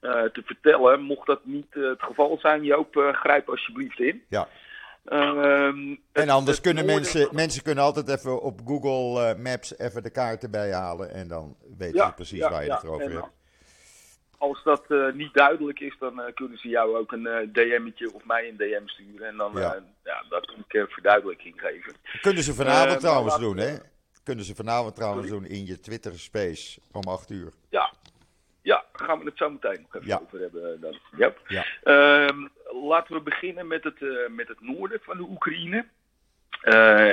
uh, 0.00 0.22
te 0.22 0.42
vertellen. 0.44 1.02
Mocht 1.02 1.26
dat 1.26 1.40
niet 1.44 1.66
uh, 1.70 1.88
het 1.88 2.02
geval 2.02 2.38
zijn, 2.40 2.64
Joop, 2.64 3.10
grijp 3.12 3.48
alsjeblieft 3.48 4.00
in. 4.00 4.24
Ja. 4.28 4.48
Ehm, 5.04 5.96
en 6.12 6.28
anders 6.28 6.56
het, 6.56 6.66
kunnen 6.66 6.84
mensen, 6.84 7.28
mensen 7.32 7.62
kunnen 7.62 7.84
altijd 7.84 8.08
even 8.08 8.42
op 8.42 8.60
Google 8.64 9.36
Maps 9.38 9.78
even 9.78 10.02
de 10.02 10.10
kaarten 10.10 10.50
bijhalen 10.50 11.10
en 11.10 11.28
dan 11.28 11.56
weten 11.78 11.96
ja, 11.96 12.06
ze 12.06 12.12
precies 12.14 12.38
ja, 12.38 12.50
waar 12.50 12.64
je 12.64 12.72
het 12.72 12.86
over 12.86 13.10
hebt 13.10 13.39
als 14.40 14.62
dat 14.62 14.84
uh, 14.88 15.12
niet 15.12 15.34
duidelijk 15.34 15.80
is, 15.80 15.96
dan 15.98 16.20
uh, 16.20 16.26
kunnen 16.34 16.58
ze 16.58 16.68
jou 16.68 16.96
ook 16.96 17.12
een 17.12 17.26
uh, 17.26 17.36
DM'tje 17.52 18.12
of 18.12 18.24
mij 18.24 18.48
een 18.48 18.56
DM 18.56 18.86
sturen. 18.86 19.28
En 19.28 19.36
dan 19.36 19.52
ja. 19.54 19.82
ja 20.04 20.24
dat 20.28 20.46
kan 20.46 20.64
ik 20.68 20.90
verduidelijking 20.90 21.60
geven. 21.60 21.92
Kunnen 22.20 22.42
ze 22.42 22.54
vanavond 22.54 23.00
trouwens 23.00 23.38
doen, 23.38 23.56
hè? 23.56 23.76
Kunnen 24.22 24.44
ze 24.44 24.54
vanavond 24.54 24.94
trouwens 24.94 25.28
doen 25.28 25.44
in 25.44 25.66
je 25.66 25.80
Twitter 25.80 26.18
Space 26.18 26.80
om 26.92 27.02
8 27.02 27.30
uur. 27.30 27.52
Ja, 27.68 27.92
ja 28.62 28.84
gaan 28.92 29.18
we 29.18 29.24
het 29.24 29.36
zo 29.36 29.50
meteen 29.50 29.80
nog 29.80 29.94
even 29.94 30.06
ja. 30.06 30.20
over 30.22 30.40
hebben. 30.40 30.80
Dan. 30.80 30.98
Yep. 31.16 31.40
Ja. 31.46 31.64
Ehm, 31.82 32.46
laten 32.88 33.14
we 33.14 33.20
beginnen 33.20 33.66
met 33.66 33.84
het, 33.84 34.00
met 34.28 34.48
het 34.48 34.60
noorden 34.60 35.00
van 35.02 35.16
de 35.16 35.22
Oekraïne. 35.22 35.86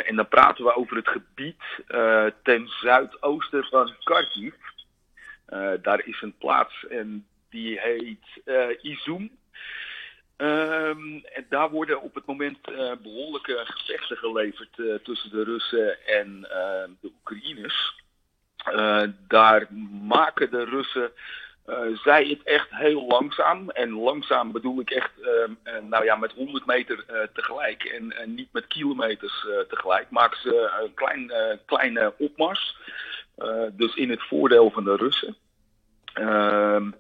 en 0.06 0.16
dan 0.16 0.28
praten 0.28 0.66
we 0.66 0.76
over 0.76 0.96
het 0.96 1.08
gebied 1.08 1.64
ten 2.44 2.68
zuidoosten 2.68 3.64
van 3.64 3.94
Kharkiv. 4.04 4.54
Uh, 5.50 5.72
daar 5.82 6.06
is 6.06 6.22
een 6.22 6.38
plaats 6.38 6.88
en 6.88 7.28
die 7.50 7.80
heet 7.80 8.42
uh, 8.46 8.70
Izum. 8.82 9.38
Um, 10.38 11.24
en 11.26 11.46
daar 11.50 11.70
worden 11.70 12.02
op 12.02 12.16
het 12.16 12.26
moment 12.26 12.58
uh, 12.70 12.92
behoorlijke 13.02 13.62
gevechten 13.66 14.18
geleverd 14.18 15.04
tussen 15.04 15.30
de 15.30 15.44
Russen 15.44 16.06
en 16.08 16.42
de 17.02 17.12
Oekraïners. 17.20 17.96
daar 19.28 19.68
maken 20.08 20.52
de 20.52 20.64
Russen 20.64 21.12
zij 22.04 22.28
het 22.28 22.44
echt 22.44 22.68
heel 22.70 23.08
langzaam. 23.08 23.70
En 23.70 23.92
langzaam 23.92 24.52
bedoel 24.52 24.80
ik 24.80 24.90
echt 24.90 25.12
nou 25.90 26.04
ja, 26.04 26.16
met 26.16 26.32
100 26.32 26.66
meter 26.66 27.30
tegelijk 27.34 27.84
en 27.84 28.14
niet 28.36 28.54
met 28.54 28.68
kilometers 28.68 29.48
tegelijk. 29.70 30.10
Maken 30.10 30.42
ze 30.42 30.80
een 30.84 30.94
klein, 30.94 31.32
kleine 31.66 32.14
opmars. 32.18 32.78
Dus 33.76 33.96
in 33.96 34.10
het 34.10 34.24
voordeel 34.24 34.72
van 34.72 34.84
de 34.84 34.96
Russen. 34.96 35.36
Um, 36.20 36.96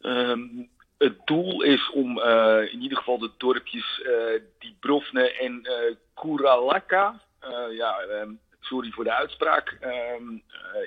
um, 0.00 0.68
het 0.98 1.26
doel 1.26 1.62
is 1.62 1.90
om 1.90 2.18
uh, 2.18 2.72
in 2.72 2.80
ieder 2.80 2.98
geval 2.98 3.18
de 3.18 3.30
dorpjes 3.36 4.02
uh, 4.04 4.40
Dibrovne 4.58 5.32
en 5.32 5.60
uh, 5.62 5.94
Kuralaka, 6.14 7.20
ja, 7.70 8.00
um, 8.00 8.40
sorry 8.60 8.90
voor 8.90 9.04
de 9.04 9.12
uitspraak, 9.12 9.78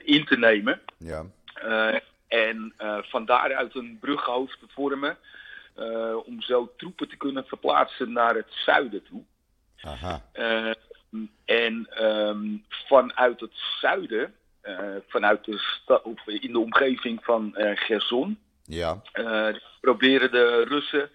in 0.04 0.26
te 0.26 0.38
nemen. 0.38 0.82
Ja. 0.98 1.26
en 2.28 2.74
van 3.02 3.26
daaruit 3.26 3.76
een 3.76 3.98
brughoofd 4.00 4.60
te 4.60 4.66
vormen 4.68 5.18
om 6.26 6.42
zo 6.42 6.74
troepen 6.78 7.10
te 7.10 7.18
kunnen 7.18 7.46
verplaatsen 7.46 8.12
naar 8.12 8.36
het 8.36 8.50
zuiden 8.50 9.04
toe. 9.04 9.24
Aha. 9.82 10.22
en 11.46 11.88
vanuit 12.70 13.40
het 13.40 13.54
zuiden 13.80 14.34
vanuit 15.08 15.46
de 15.46 15.60
in 16.26 16.52
de 16.52 16.60
omgeving 16.60 17.24
van 17.24 17.54
uh, 17.58 17.72
Gerson. 17.76 18.40
Ja. 18.64 19.02
Uh, 19.14 19.48
proberen 19.82 20.32
de 20.32 20.64
Russen 20.64 21.10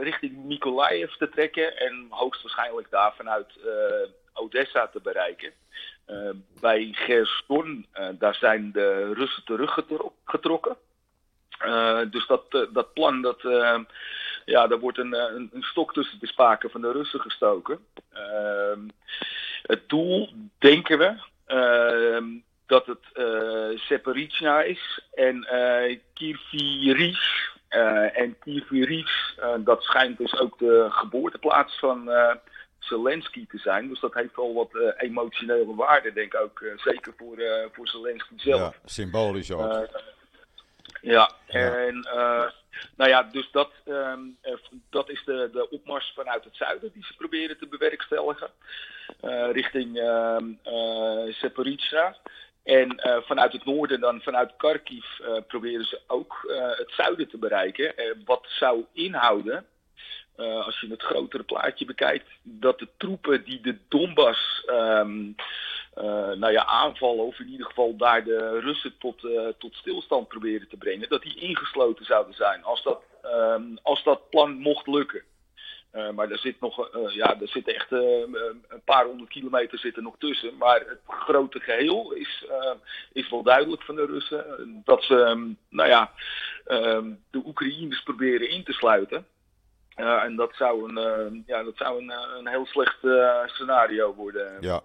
richting 0.00 0.44
Mykolaiv 0.44 1.12
te 1.12 1.28
trekken 1.28 1.76
en 1.76 2.06
hoogstwaarschijnlijk 2.10 2.90
daar 2.90 3.14
vanuit 3.16 3.46
Odessa 4.32 4.86
te 4.86 5.00
bereiken. 5.00 5.52
bij 6.60 6.88
Gerson, 6.92 7.86
daar 8.18 8.34
zijn 8.34 8.72
de 8.72 9.12
Russen 9.12 9.44
teruggetrokken. 9.44 10.76
dus 12.10 12.26
dat, 12.26 12.68
dat 12.72 12.92
plan, 12.92 13.22
dat, 13.22 13.42
ja, 14.44 14.66
daar 14.66 14.78
wordt 14.78 14.98
een, 14.98 15.12
een, 15.12 15.50
een, 15.52 15.62
stok 15.62 15.92
tussen 15.92 16.18
de 16.18 16.26
spaken 16.26 16.70
van 16.70 16.80
de 16.80 16.92
Russen 16.92 17.20
gestoken. 17.20 17.78
het 19.62 19.88
doel, 19.88 20.32
denken 20.58 20.98
we, 20.98 21.16
dat 22.66 22.86
het 22.86 23.04
uh, 23.14 23.78
is 24.66 25.02
en 25.14 25.36
uh, 25.52 25.98
Kirfiris. 26.14 27.50
Uh, 27.70 28.18
en 28.18 28.36
Kirfiris, 28.40 29.38
dat 29.58 29.82
schijnt 29.82 30.18
dus 30.18 30.38
ook 30.38 30.58
de 30.58 30.86
geboorteplaats 30.90 31.78
van 31.78 32.10
Zelensky 32.78 33.46
te 33.46 33.58
zijn. 33.58 33.88
Dus 33.88 34.00
dat 34.00 34.14
heeft 34.14 34.36
wel 34.36 34.54
wat 34.54 34.94
emotionele 34.96 35.74
waarde, 35.74 36.12
denk 36.12 36.34
ik 36.34 36.40
ook. 36.40 36.64
zeker 36.76 37.12
voor, 37.16 37.36
voor 37.72 37.88
Zelensky 37.88 38.34
zelf. 38.36 38.60
Ja, 38.60 38.72
symbolisch 38.84 39.50
ook. 39.50 39.88
Ja, 41.00 41.30
en 41.46 42.08
nou 42.96 43.10
ja, 43.10 43.22
dus 43.22 43.50
dat, 43.50 43.70
ehm, 43.84 44.20
dat 44.90 45.10
is 45.10 45.22
de, 45.24 45.48
de 45.52 45.70
opmars 45.70 46.12
vanuit 46.14 46.44
het 46.44 46.56
zuiden 46.56 46.92
die 46.92 47.04
ze 47.04 47.16
proberen 47.16 47.58
te 47.58 47.66
bewerkstelligen. 47.66 48.50
richting 49.52 49.96
uh, 49.96 50.36
En 52.62 53.00
vanuit 53.26 53.52
het 53.52 53.64
noorden, 53.64 54.00
dan 54.00 54.20
vanuit 54.20 54.56
Kharkiv, 54.56 55.04
proberen 55.46 55.84
ze 55.84 56.00
ook 56.06 56.54
het 56.76 56.90
zuiden 56.90 57.28
te 57.28 57.38
bereiken. 57.38 57.94
wat 58.24 58.46
zou 58.48 58.84
inhouden 58.92 59.66
als 60.36 60.80
je 60.80 60.86
het 60.90 61.02
grotere 61.02 61.42
plaatje 61.42 61.84
bekijkt, 61.84 62.28
dat 62.42 62.78
de 62.78 62.88
troepen 62.96 63.44
die 63.44 63.60
de 63.60 63.78
Donbass 63.88 64.64
uh, 64.66 65.06
nou 66.38 66.52
ja, 66.52 66.64
aanvallen, 66.64 67.24
of 67.24 67.38
in 67.38 67.48
ieder 67.48 67.66
geval 67.66 67.96
daar 67.96 68.24
de 68.24 68.60
Russen 68.60 68.94
tot, 68.98 69.24
uh, 69.24 69.48
tot 69.58 69.74
stilstand 69.74 70.28
proberen 70.28 70.68
te 70.68 70.76
brengen, 70.76 71.08
dat 71.08 71.22
die 71.22 71.40
ingesloten 71.40 72.04
zouden 72.04 72.34
zijn 72.34 72.64
als 72.64 72.82
dat, 72.82 73.02
um, 73.24 73.78
als 73.82 74.02
dat 74.02 74.30
plan 74.30 74.58
mocht 74.58 74.86
lukken. 74.86 75.22
maar 76.14 76.30
er 76.30 76.38
zit 76.38 76.60
nog, 76.60 76.88
ja, 77.14 77.40
er 77.40 77.48
zitten 77.48 77.74
echt 77.74 77.90
een 77.90 78.82
paar 78.84 79.04
honderd 79.04 79.30
kilometer 79.30 79.78
zitten 79.78 80.02
nog 80.02 80.14
tussen. 80.18 80.56
Maar 80.56 80.80
het 80.80 81.00
grote 81.06 81.60
geheel 81.60 82.12
is, 82.12 82.44
is 83.12 83.30
wel 83.30 83.42
duidelijk 83.42 83.82
van 83.82 83.94
de 83.94 84.06
Russen. 84.06 84.82
Dat 84.84 85.02
ze, 85.02 85.14
um, 85.14 85.58
nou 85.68 85.88
ja, 85.88 86.12
de 87.30 87.42
Oekraïners 87.44 88.02
proberen 88.02 88.50
in 88.50 88.64
te 88.64 88.72
sluiten. 88.72 89.26
En 89.98 90.36
dat 90.36 90.54
zou 90.54 90.96
een, 90.96 91.42
ja, 91.46 91.62
dat 91.62 91.76
zou 91.76 92.02
een, 92.02 92.10
eh, 92.10 92.36
een 92.38 92.48
heel 92.48 92.66
slecht 92.66 92.98
scenario 93.46 94.14
worden. 94.14 94.56
Ja. 94.60 94.82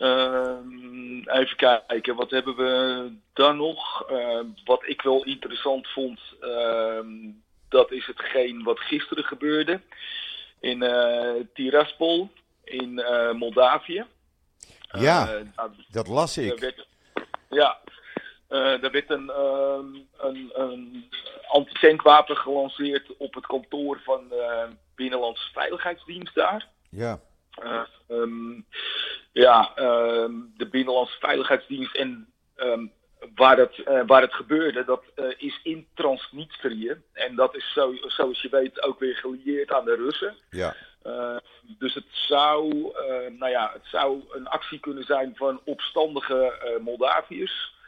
Ehm, 0.00 1.18
even 1.28 1.56
kijken, 1.56 2.14
wat 2.16 2.30
hebben 2.30 2.56
we 2.56 3.12
dan 3.32 3.56
nog? 3.56 4.08
Ehm, 4.08 4.46
wat 4.64 4.82
ik 4.86 5.02
wel 5.02 5.24
interessant 5.24 5.88
vond, 5.88 6.20
ehm, 6.40 7.08
dat 7.68 7.92
is 7.92 8.06
hetgeen 8.06 8.62
wat 8.62 8.80
gisteren 8.80 9.24
gebeurde 9.24 9.80
in 10.60 10.84
Tiraspol 11.54 12.30
in 12.64 13.04
Moldavië. 13.32 14.04
Ja, 14.98 15.24
nou, 15.56 15.70
dat 15.90 16.08
las 16.08 16.38
ik. 16.38 16.58
Werd, 16.58 16.86
ja, 17.50 17.78
uh, 18.50 18.84
er 18.84 18.90
werd 18.90 19.10
een, 19.10 19.26
uh, 19.26 20.00
een, 20.18 20.50
een 20.54 21.10
antitankwapen 21.48 22.36
gelanceerd 22.36 23.16
op 23.16 23.34
het 23.34 23.46
kantoor 23.46 24.00
van 24.04 24.28
de 24.28 24.68
Binnenlandse 24.94 25.50
Veiligheidsdienst 25.52 26.34
daar. 26.34 26.68
Ja. 26.90 27.20
Uh, 27.64 27.82
um, 28.08 28.66
ja, 29.32 29.72
um, 29.78 30.52
de 30.56 30.68
Binnenlandse 30.68 31.18
Veiligheidsdienst 31.18 31.94
en 31.94 32.32
um, 32.56 32.92
waar, 33.34 33.56
het, 33.56 33.78
uh, 33.78 34.02
waar 34.06 34.22
het 34.22 34.34
gebeurde, 34.34 34.84
dat 34.84 35.02
uh, 35.16 35.24
is 35.36 35.60
in 35.62 35.86
Transnistrië. 35.94 37.02
En 37.12 37.34
dat 37.34 37.56
is 37.56 37.72
zo, 37.72 37.94
zoals 38.06 38.42
je 38.42 38.48
weet 38.48 38.82
ook 38.82 38.98
weer 38.98 39.16
gelieerd 39.16 39.72
aan 39.72 39.84
de 39.84 39.94
Russen. 39.94 40.36
Ja. 40.50 40.74
Uh, 41.06 41.36
dus 41.62 41.94
het 41.94 42.06
zou, 42.10 42.92
nou 43.38 43.50
ja, 43.50 43.70
het 43.72 43.86
zou 43.86 44.22
een 44.30 44.46
actie 44.48 44.80
kunnen 44.80 45.04
zijn 45.04 45.36
van 45.36 45.60
opstandige 45.64 46.52
Moldaviërs. 46.80 47.78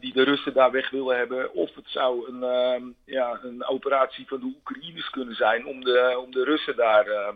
Die 0.00 0.12
de 0.12 0.22
Russen 0.22 0.54
daar 0.54 0.70
weg 0.70 0.90
willen 0.90 1.16
hebben. 1.16 1.52
Of 1.52 1.74
het 1.74 1.88
zou 1.88 2.28
een, 2.28 2.96
ja, 3.04 3.38
een 3.42 3.64
operatie 3.64 4.26
van 4.28 4.40
de 4.40 4.52
Oekraïners 4.56 5.10
kunnen 5.10 5.34
zijn 5.34 5.66
om 5.66 5.84
de, 5.84 6.18
om 6.24 6.30
de 6.30 6.44
Russen 6.44 6.76
daar 6.76 7.34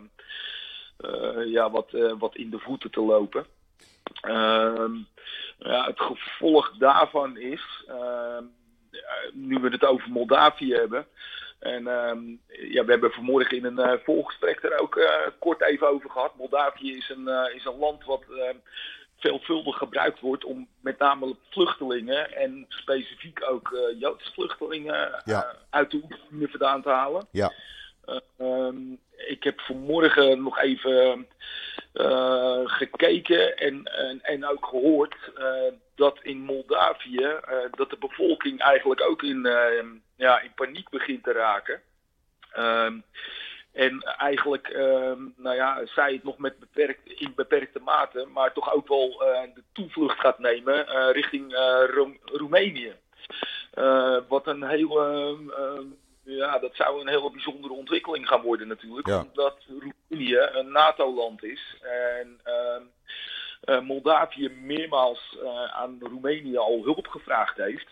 ja, 1.45 1.71
wat, 1.71 1.91
wat 2.17 2.35
in 2.35 2.49
de 2.49 2.59
voeten 2.59 2.91
te 2.91 3.01
lopen. 3.01 3.45
Ehm, 4.21 4.93
ja, 5.57 5.85
het 5.85 5.99
gevolg 5.99 6.71
daarvan 6.77 7.37
is, 7.37 7.83
ehm, 7.87 8.43
nu 9.33 9.59
we 9.59 9.69
het 9.69 9.85
over 9.85 10.09
Moldavië 10.09 10.73
hebben. 10.73 11.05
En 11.59 11.87
ehm, 11.87 12.19
ja, 12.47 12.85
we 12.85 12.91
hebben 12.91 13.11
vanmorgen 13.11 13.57
in 13.57 13.65
een 13.65 13.99
volgesprek 14.03 14.63
er 14.63 14.79
ook 14.79 14.99
kort 15.39 15.61
even 15.61 15.87
over 15.89 16.09
gehad. 16.09 16.35
Moldavië 16.35 16.97
is 16.97 17.09
een, 17.09 17.27
is 17.55 17.65
een 17.65 17.77
land 17.79 18.05
wat 18.05 18.23
veelvuldig 19.17 19.77
gebruikt 19.77 20.19
wordt 20.19 20.45
om 20.45 20.67
met 20.79 20.99
name 20.99 21.35
vluchtelingen 21.49 22.35
en 22.35 22.65
specifiek 22.67 23.49
ook 23.49 23.69
uh, 23.69 23.99
Joodse 23.99 24.31
vluchtelingen 24.33 25.23
uh, 25.25 25.41
uit 25.69 25.91
de 25.91 26.01
Oekraïne 26.03 26.47
vandaan 26.47 26.81
te 26.81 26.89
halen. 26.89 27.27
Ja. 27.31 27.51
Um, 28.37 28.99
ik 29.27 29.43
heb 29.43 29.61
vanmorgen 29.61 30.43
nog 30.43 30.59
even 30.59 31.27
gekeken 32.65 33.57
en, 33.57 33.83
en, 34.21 34.45
ook 34.45 34.65
gehoord 34.65 35.15
dat 35.95 36.19
in 36.21 36.37
Moldavië 36.37 37.39
dat 37.71 37.89
de 37.89 37.97
bevolking 37.97 38.59
eigenlijk 38.59 39.01
ook 39.01 39.23
in, 39.23 39.47
ja, 40.15 40.41
in 40.41 40.51
paniek 40.55 40.89
begint 40.89 41.23
te 41.23 41.31
raken. 41.31 41.81
Ehm, 42.51 42.99
en 43.71 44.01
eigenlijk, 44.01 44.73
nou 45.35 45.55
ja, 45.55 45.85
zij 45.85 46.13
het 46.13 46.23
nog 46.23 46.37
met 46.37 46.59
beperkt, 46.59 47.09
in 47.09 47.33
beperkte 47.35 47.79
mate, 47.79 48.27
maar 48.33 48.53
toch 48.53 48.73
ook 48.73 48.87
wel 48.87 49.09
de 49.53 49.63
toevlucht 49.71 50.19
gaat 50.19 50.39
nemen 50.39 51.11
richting 51.11 51.53
Ro 51.93 52.15
Roemenië. 52.23 52.93
wat 54.27 54.47
een 54.47 54.63
hele, 54.63 55.37
ja, 56.25 56.59
dat 56.59 56.75
zou 56.75 57.01
een 57.01 57.07
hele 57.07 57.31
bijzondere 57.31 57.73
ontwikkeling 57.73 58.27
gaan 58.27 58.41
worden 58.41 58.67
natuurlijk, 58.67 59.07
ja. 59.07 59.21
omdat 59.21 59.57
Roemenië 59.67 60.49
een 60.51 60.71
NATO-land 60.71 61.43
is. 61.43 61.75
En 61.81 62.39
ehm, 62.43 63.83
Moldavië 63.85 64.49
meermaals 64.49 65.37
aan 65.73 65.97
Roemenië 66.01 66.57
al 66.57 66.83
hulp 66.83 67.07
gevraagd 67.07 67.57
heeft. 67.57 67.87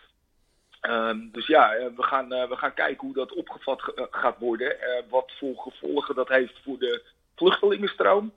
Um, 0.90 1.30
dus 1.32 1.48
ja, 1.48 1.74
eh, 1.74 1.86
we 1.96 2.04
gaan, 2.04 2.34
uh, 2.34 2.48
we 2.50 2.56
gaan 2.56 2.74
kijken 2.74 3.06
hoe 3.06 3.16
dat 3.16 3.34
opgevat 3.34 3.82
ge 3.82 4.08
gaat 4.12 4.40
worden. 4.40 4.76
Wat 5.10 5.32
voor 5.40 5.56
gevolgen 5.58 6.16
dat 6.16 6.28
heeft 6.30 6.60
voor 6.64 6.78
de 6.80 7.04
vluchtelingenstroom. 7.36 8.34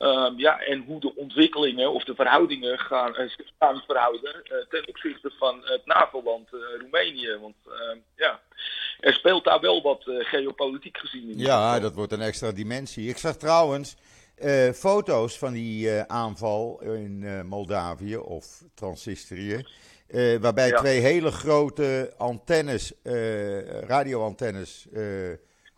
Um, 0.00 0.38
ja, 0.38 0.60
en 0.60 0.84
hoe 0.86 1.00
de 1.00 1.16
ontwikkelingen 1.16 1.92
of 1.92 2.04
de 2.04 2.14
verhoudingen 2.14 2.78
gaan, 2.78 3.14
gaan 3.58 3.82
verhouden 3.86 4.42
ten 4.68 4.88
opzichte 4.88 5.32
van 5.38 5.60
het 5.64 5.86
NAVO-land 5.86 6.48
Roemenië. 6.78 7.38
Want 7.40 7.54
ehm, 7.66 7.98
ja, 8.16 8.40
er 9.00 9.12
speelt 9.12 9.44
daar 9.44 9.60
wel 9.60 9.82
wat 9.82 10.02
geopolitiek 10.04 10.98
gezien 10.98 11.30
in. 11.30 11.38
Ja, 11.38 11.80
dat 11.80 11.94
wordt 11.94 12.12
een 12.12 12.20
extra 12.20 12.52
dimensie. 12.52 13.08
Ik 13.08 13.18
zag 13.18 13.36
trouwens 13.36 13.96
foto's 14.74 15.38
van 15.38 15.52
die 15.52 16.02
aanval 16.02 16.82
in 16.82 17.46
Moldavië 17.46 18.16
of 18.16 18.62
Transnistrië. 18.74 19.66
Waarbij 20.40 20.68
ja. 20.68 20.78
twee 20.78 21.00
hele 21.00 21.30
grote 21.30 22.14
antennes, 22.16 22.92
radioantennes, 23.86 24.86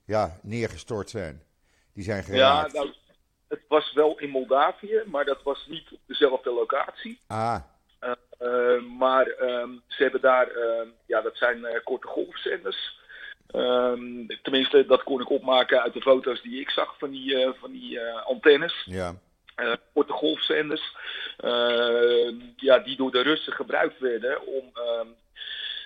ja, 0.07 0.39
neergestort 0.43 1.11
zijn. 1.11 1.43
Die 1.93 2.05
zijn 2.05 2.25
geraakt. 2.25 2.73
Ja, 2.73 2.79
nou, 2.81 2.95
het 3.51 3.63
was 3.69 3.93
wel 3.93 4.19
in 4.19 4.31
Moldavië, 4.31 5.03
maar 5.07 5.25
dat 5.25 5.43
was 5.43 5.67
niet 5.69 5.91
op 5.93 6.01
dezelfde 6.07 6.51
locatie. 6.51 7.21
Ah. 7.27 7.61
maar 8.99 9.27
um, 9.41 9.83
ze 9.87 10.03
hebben 10.03 10.21
daar, 10.21 10.49
ja, 11.07 11.21
dat 11.21 11.37
zijn 11.37 11.81
korte 11.85 12.07
golfzenders. 12.07 12.99
Um, 13.55 14.27
tenminste, 14.43 14.87
dat 14.87 15.03
kon 15.03 15.21
ik 15.21 15.31
opmaken 15.31 15.83
uit 15.83 15.93
de 15.93 16.01
foto's 16.01 16.43
die 16.43 16.61
ik 16.61 16.71
zag 16.71 16.99
van 16.99 17.11
die, 17.11 17.53
van 17.61 17.71
die 17.73 18.01
antennes. 18.03 18.83
Ja. 18.85 19.15
Uh, 19.57 19.73
korte 19.93 20.13
golfzenders, 20.13 20.97
uh, 21.45 22.35
ja, 22.57 22.79
die 22.79 22.97
door 22.97 23.11
de 23.11 23.21
Russen 23.21 23.53
gebruikt 23.53 23.99
werden 23.99 24.47
om 24.47 24.73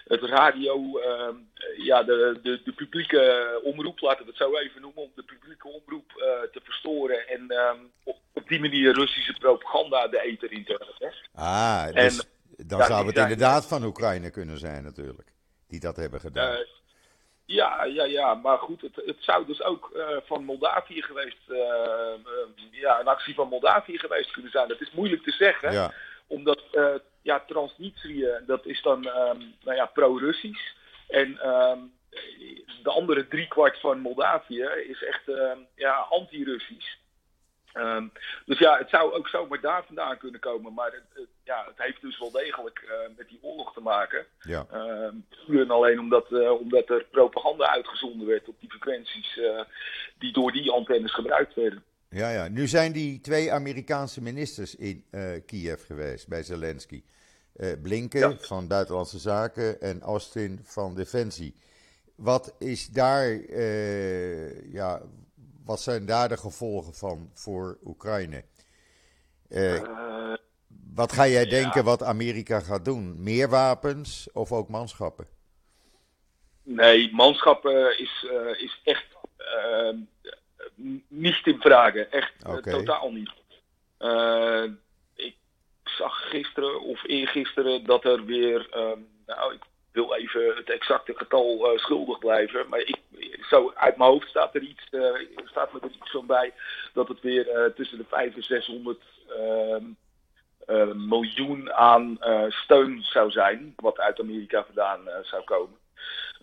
het 0.05 0.23
radio, 0.23 1.01
ja, 1.77 2.03
de, 2.03 2.39
de, 2.43 2.63
de, 2.65 2.73
publieke 2.73 3.61
omroep, 3.65 4.01
laten 4.01 4.25
we 4.25 4.31
het 4.31 4.41
zo 4.41 4.57
even 4.57 4.81
noemen, 4.81 5.03
om 5.03 5.11
de 5.15 5.23
publieke 5.23 5.69
omroep 5.69 6.13
te 6.53 6.61
verstoren 6.63 7.29
en 7.29 7.53
op, 8.05 8.17
op, 8.33 8.49
die 8.49 8.61
manier 8.61 8.95
Russische 8.95 9.33
propaganda 9.33 10.09
de 10.09 10.21
ether 10.21 10.53
in 10.53 10.65
te 10.65 10.71
hebben. 10.71 11.15
Ah, 11.35 11.87
dus 11.87 12.19
en, 12.19 12.67
dan 12.67 12.79
ja, 12.79 12.87
zou 12.87 13.07
het 13.07 13.17
inderdaad 13.17 13.67
van 13.67 13.85
Oekraïne 13.85 14.31
kunnen 14.31 14.59
zijn 14.59 14.83
natuurlijk, 14.83 15.33
die 15.69 15.81
dat 15.81 15.97
hebben 15.97 16.21
gedaan. 16.21 16.65
Ja, 17.47 17.85
ja, 17.85 18.05
ja, 18.05 18.35
maar 18.35 18.59
goed, 18.59 18.81
het, 18.81 18.97
het 19.07 19.17
zou 19.19 19.47
dus 19.47 19.63
ook 19.63 19.91
van 20.25 20.45
Moldavië 20.45 21.03
geweest, 21.03 21.39
ja, 22.71 23.01
een 23.01 23.07
actie 23.07 23.35
van 23.35 23.49
Moldavië 23.49 23.99
geweest 23.99 24.31
kunnen 24.31 24.51
zijn. 24.51 24.69
Dat 24.69 24.81
is 24.81 24.91
moeilijk 24.91 25.23
te 25.23 25.31
zeggen, 25.31 25.73
ja. 25.73 25.93
omdat 26.27 26.63
ja, 27.25 27.45
Transnistrië, 27.47 28.43
dat 28.47 28.67
is 28.67 28.83
dan 28.83 29.07
um, 29.07 29.55
nou 29.63 29.77
ja, 29.77 29.87
pro-Russisch. 29.87 30.73
En 31.09 31.49
um, 31.49 31.93
de 32.83 32.91
andere 32.91 33.29
driekwart 33.29 33.81
van 33.81 33.99
Moldavië 33.99 34.69
is 34.89 35.05
echt 35.05 35.23
ja, 35.75 35.95
anti-Russisch. 35.95 36.97
Dus 38.45 38.59
ja, 38.59 38.79
het 38.79 38.89
zou 38.91 39.13
ook 39.13 39.29
zomaar 39.29 39.61
daar 39.61 39.85
vandaan 39.85 40.19
kunnen 40.19 40.41
komen. 40.41 40.75
Maar 40.75 40.93
het, 40.93 41.05
het 41.13 41.29
ja, 41.45 41.65
het 41.67 41.79
heeft 41.79 42.01
dus 42.01 42.19
wel 42.19 42.31
degelijk 42.31 42.83
uh, 42.85 43.17
met 43.17 43.29
die 43.29 43.39
oorlog 43.43 43.73
te 43.73 43.81
maken. 43.81 44.27
Ja. 44.41 44.67
Uh, 45.49 45.71
alleen 45.71 46.01
omdat, 46.01 46.31
uh, 46.31 46.61
omdat 46.61 46.89
er 46.89 47.05
propaganda 47.11 47.67
uitgezonden 47.69 48.27
werd 48.27 48.49
op 48.49 48.61
die 48.61 48.71
frequenties 48.71 49.41
die 50.19 50.33
door 50.33 50.53
die 50.53 50.71
antennes 50.71 51.15
gebruikt 51.15 51.55
werden. 51.55 51.85
Ja, 52.15 52.31
ja. 52.31 52.49
Nu 52.49 52.67
zijn 52.67 52.93
die 52.93 53.21
twee 53.21 53.53
Amerikaanse 53.53 54.23
ministers 54.23 54.75
in 54.75 55.05
Kiev 55.47 55.87
geweest 55.87 56.29
bij 56.29 56.43
Zelensky. 56.43 57.03
Blinken 57.83 58.39
van 58.41 58.69
Buitenlandse 58.69 59.19
Zaken 59.19 59.81
en 59.81 60.01
Austin 60.01 60.61
van 60.63 60.95
Defensie. 60.95 61.57
Wat 62.15 62.55
is 62.59 62.89
daar, 62.89 63.27
ja, 64.71 65.03
wat 65.65 65.81
zijn 65.81 66.07
daar 66.07 66.29
de 66.29 66.37
gevolgen 66.37 66.95
van 66.95 67.31
voor 67.33 67.79
Oekraïne? 67.85 68.45
wat 70.95 71.13
ga 71.13 71.27
jij 71.27 71.47
denken 71.47 71.85
wat 71.85 72.03
Amerika 72.03 72.61
gaat 72.61 72.85
doen? 72.85 73.23
Meer 73.23 73.49
wapens 73.49 74.29
of 74.33 74.53
ook 74.53 74.69
manschappen? 74.69 75.27
Nee, 76.63 77.13
manschappen 77.13 77.99
is, 77.99 78.27
is 78.57 78.81
echt 78.85 79.07
niet 81.09 81.41
in 81.47 81.61
vragen. 81.61 82.13
Echt 82.13 82.33
totaal 82.63 83.11
niet. 83.13 83.31
Uh, 83.99 84.65
ik 85.15 85.37
zag 85.85 86.29
gisteren 86.29 86.81
of 86.81 87.05
eergisteren 87.07 87.85
dat 87.85 88.05
er 88.05 88.25
weer. 88.25 88.69
Ehm, 88.71 88.99
nou, 89.27 89.55
ik 89.55 89.63
wil 89.93 90.15
even 90.15 90.57
het 90.57 90.71
exacte 90.71 91.15
getal 91.17 91.73
uh, 91.73 91.79
schuldig 91.79 92.19
blijven. 92.19 92.69
Maar 92.69 92.81
ik, 92.81 92.97
zo 93.49 93.73
uit 93.75 93.97
mijn 93.97 94.11
hoofd 94.11 94.29
staat 94.29 94.55
er 94.55 94.63
iets, 94.63 94.87
uh, 94.91 95.15
staat 95.45 95.73
me 95.73 95.81
er 95.81 95.91
iets 95.91 96.11
van 96.11 96.27
bij. 96.27 96.53
Dat 96.93 97.09
het 97.09 97.21
weer 97.21 97.73
tussen 97.75 97.99
de 97.99 98.05
500 98.09 98.37
en 98.37 98.43
600 98.43 99.03
ehm, 100.67 101.09
miljoen 101.09 101.73
aan 101.73 102.19
steun 102.49 103.03
zou 103.03 103.31
zijn. 103.31 103.73
Wat 103.77 103.99
uit 103.99 104.21
Amerika 104.21 104.65
vandaan 104.65 105.09
zou 105.23 105.45
komen. 105.45 105.79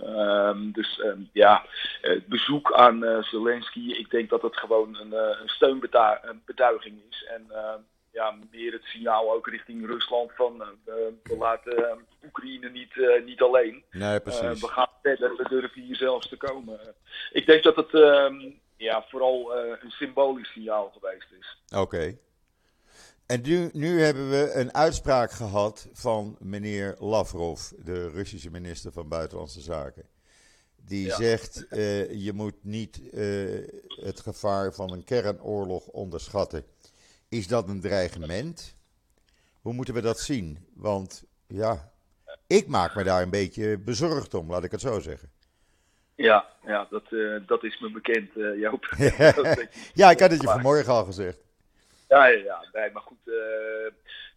Um, 0.04 0.72
dus 0.72 1.00
um, 1.00 1.30
ja, 1.34 1.66
het 2.02 2.28
bezoek 2.28 2.74
aan 2.74 3.04
uh, 3.04 3.24
Zelensky, 3.24 3.92
ik 3.92 4.10
denk 4.10 4.30
dat 4.30 4.42
het 4.42 4.58
gewoon 4.58 4.96
een, 4.96 5.14
uh, 5.14 5.40
een 5.42 5.50
steunbetuiging 5.50 7.02
is. 7.10 7.26
En 7.26 7.46
uh, 7.50 7.74
ja, 8.12 8.36
meer 8.52 8.72
het 8.72 8.84
signaal 8.84 9.34
ook 9.34 9.48
richting 9.48 9.86
Rusland 9.86 10.32
van 10.36 10.64
we 11.24 11.36
laten 11.40 12.06
Oekraïne 12.26 12.70
niet, 12.70 13.24
niet 13.26 13.42
alleen. 13.42 13.84
Nee, 13.92 14.20
precies. 14.20 14.62
we 14.62 14.68
gaan 14.68 14.90
verder, 15.02 15.36
we 15.36 15.50
durven 15.50 15.82
hier 15.82 15.96
zelfs 15.96 16.30
te 16.30 16.38
komen. 16.38 16.80
ik 17.32 17.46
denk 17.46 17.64
dat 17.64 17.76
het 17.76 17.92
ja, 18.78 19.06
vooral 19.10 19.56
een 19.56 19.92
symbolisch 19.92 20.52
signaal 20.52 20.92
geweest 21.00 21.28
is. 21.40 21.78
Oké. 21.78 22.18
En 23.32 23.41
nu, 23.41 23.70
nu, 23.74 24.02
hebben 24.02 24.30
we 24.30 24.52
een 24.54 24.74
uitspraak 24.74 25.32
gehad 25.32 25.89
van 25.94 26.38
meneer 26.39 26.96
Lavrov, 27.00 27.70
de 27.70 28.10
Russische 28.10 28.52
minister 28.52 28.91
van 28.91 29.08
Buitenlandse 29.08 29.62
Zaken. 29.62 30.04
Die 30.86 31.12
zegt, 31.12 31.65
uh, 31.70 32.12
je 32.26 32.34
moet 32.34 32.63
niet 32.63 33.02
uh, 33.13 33.67
het 33.88 34.20
gevaar 34.20 34.74
van 34.74 34.91
een 34.91 35.04
kernoorlog 35.04 35.88
onderschatten. 35.88 36.63
Is 37.30 37.48
dat 37.48 37.70
een 37.70 37.82
dreigement? 37.82 38.78
Hoe 39.62 39.74
moeten 39.74 39.94
we 39.94 40.02
dat 40.02 40.20
zien? 40.20 40.67
Want 40.76 41.24
ja, 41.48 41.91
ik 42.48 42.67
maak 42.67 42.96
me 42.96 43.04
daar 43.04 43.22
een 43.22 43.30
beetje 43.30 43.80
bezorgd 43.80 44.34
om, 44.34 44.50
laat 44.50 44.63
ik 44.63 44.72
het 44.72 44.82
zo 44.82 45.00
zeggen. 45.00 45.32
Ja, 46.15 46.46
ja 46.65 46.88
dat, 46.89 47.04
uh, 47.10 47.48
dat 47.48 47.63
is 47.63 47.80
me 47.80 47.91
bekend, 47.91 48.30
Joop. 48.60 48.86
ja, 50.02 50.12
ik 50.12 50.20
had 50.20 50.32
het 50.32 50.41
je 50.41 50.48
vanmorgen 50.48 50.94
al 50.94 51.06
gezegd. 51.06 51.50
Ja, 52.12 52.26
ja. 52.26 52.65
Nee, 52.74 52.91
maar 52.91 53.02
goed, 53.02 53.17
uh, 53.26 53.36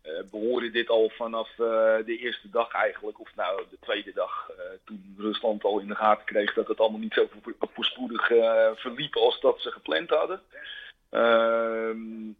we 0.02 0.28
horen 0.30 0.72
dit 0.72 0.88
al 0.88 1.08
vanaf 1.08 1.50
uh, 1.50 1.56
de 2.04 2.16
eerste 2.18 2.50
dag 2.50 2.72
eigenlijk, 2.72 3.20
of 3.20 3.34
nou 3.34 3.62
de 3.70 3.78
tweede 3.80 4.12
dag, 4.12 4.50
toen 4.84 5.14
Rusland 5.18 5.64
al 5.64 5.78
in 5.78 5.88
de 5.88 5.94
gaten 5.94 6.24
kreeg 6.24 6.54
dat 6.54 6.68
het 6.68 6.80
allemaal 6.80 7.00
niet 7.00 7.12
zo 7.12 7.28
voorspoedig 7.58 8.26
verliep 8.74 9.16
als 9.16 9.40
dat 9.40 9.60
ze 9.60 9.70
gepland 9.70 10.10
hadden. 10.10 10.42
Ehm, 11.10 12.32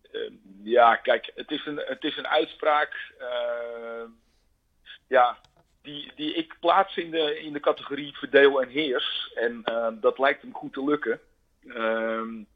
ja, 0.62 0.97
kijk, 0.97 1.33
het 1.35 1.51
is 1.51 1.66
een, 1.66 1.83
het 1.85 2.05
is 2.05 2.16
een 2.16 2.29
uitspraak 2.29 3.14
ja, 5.09 5.38
die, 5.83 6.12
die 6.16 6.35
ik 6.35 6.57
plaats 6.61 6.97
in 6.97 7.11
de, 7.11 7.40
in 7.40 7.53
de 7.53 7.61
categorie 7.61 8.16
verdeel 8.16 8.62
en 8.62 8.68
heers. 8.68 9.33
En 9.35 9.64
dat 10.01 10.18
lijkt 10.18 10.42
hem 10.42 10.55
goed 10.55 10.73
te 10.73 10.85
lukken. 10.85 11.20
Ehm 11.68 12.53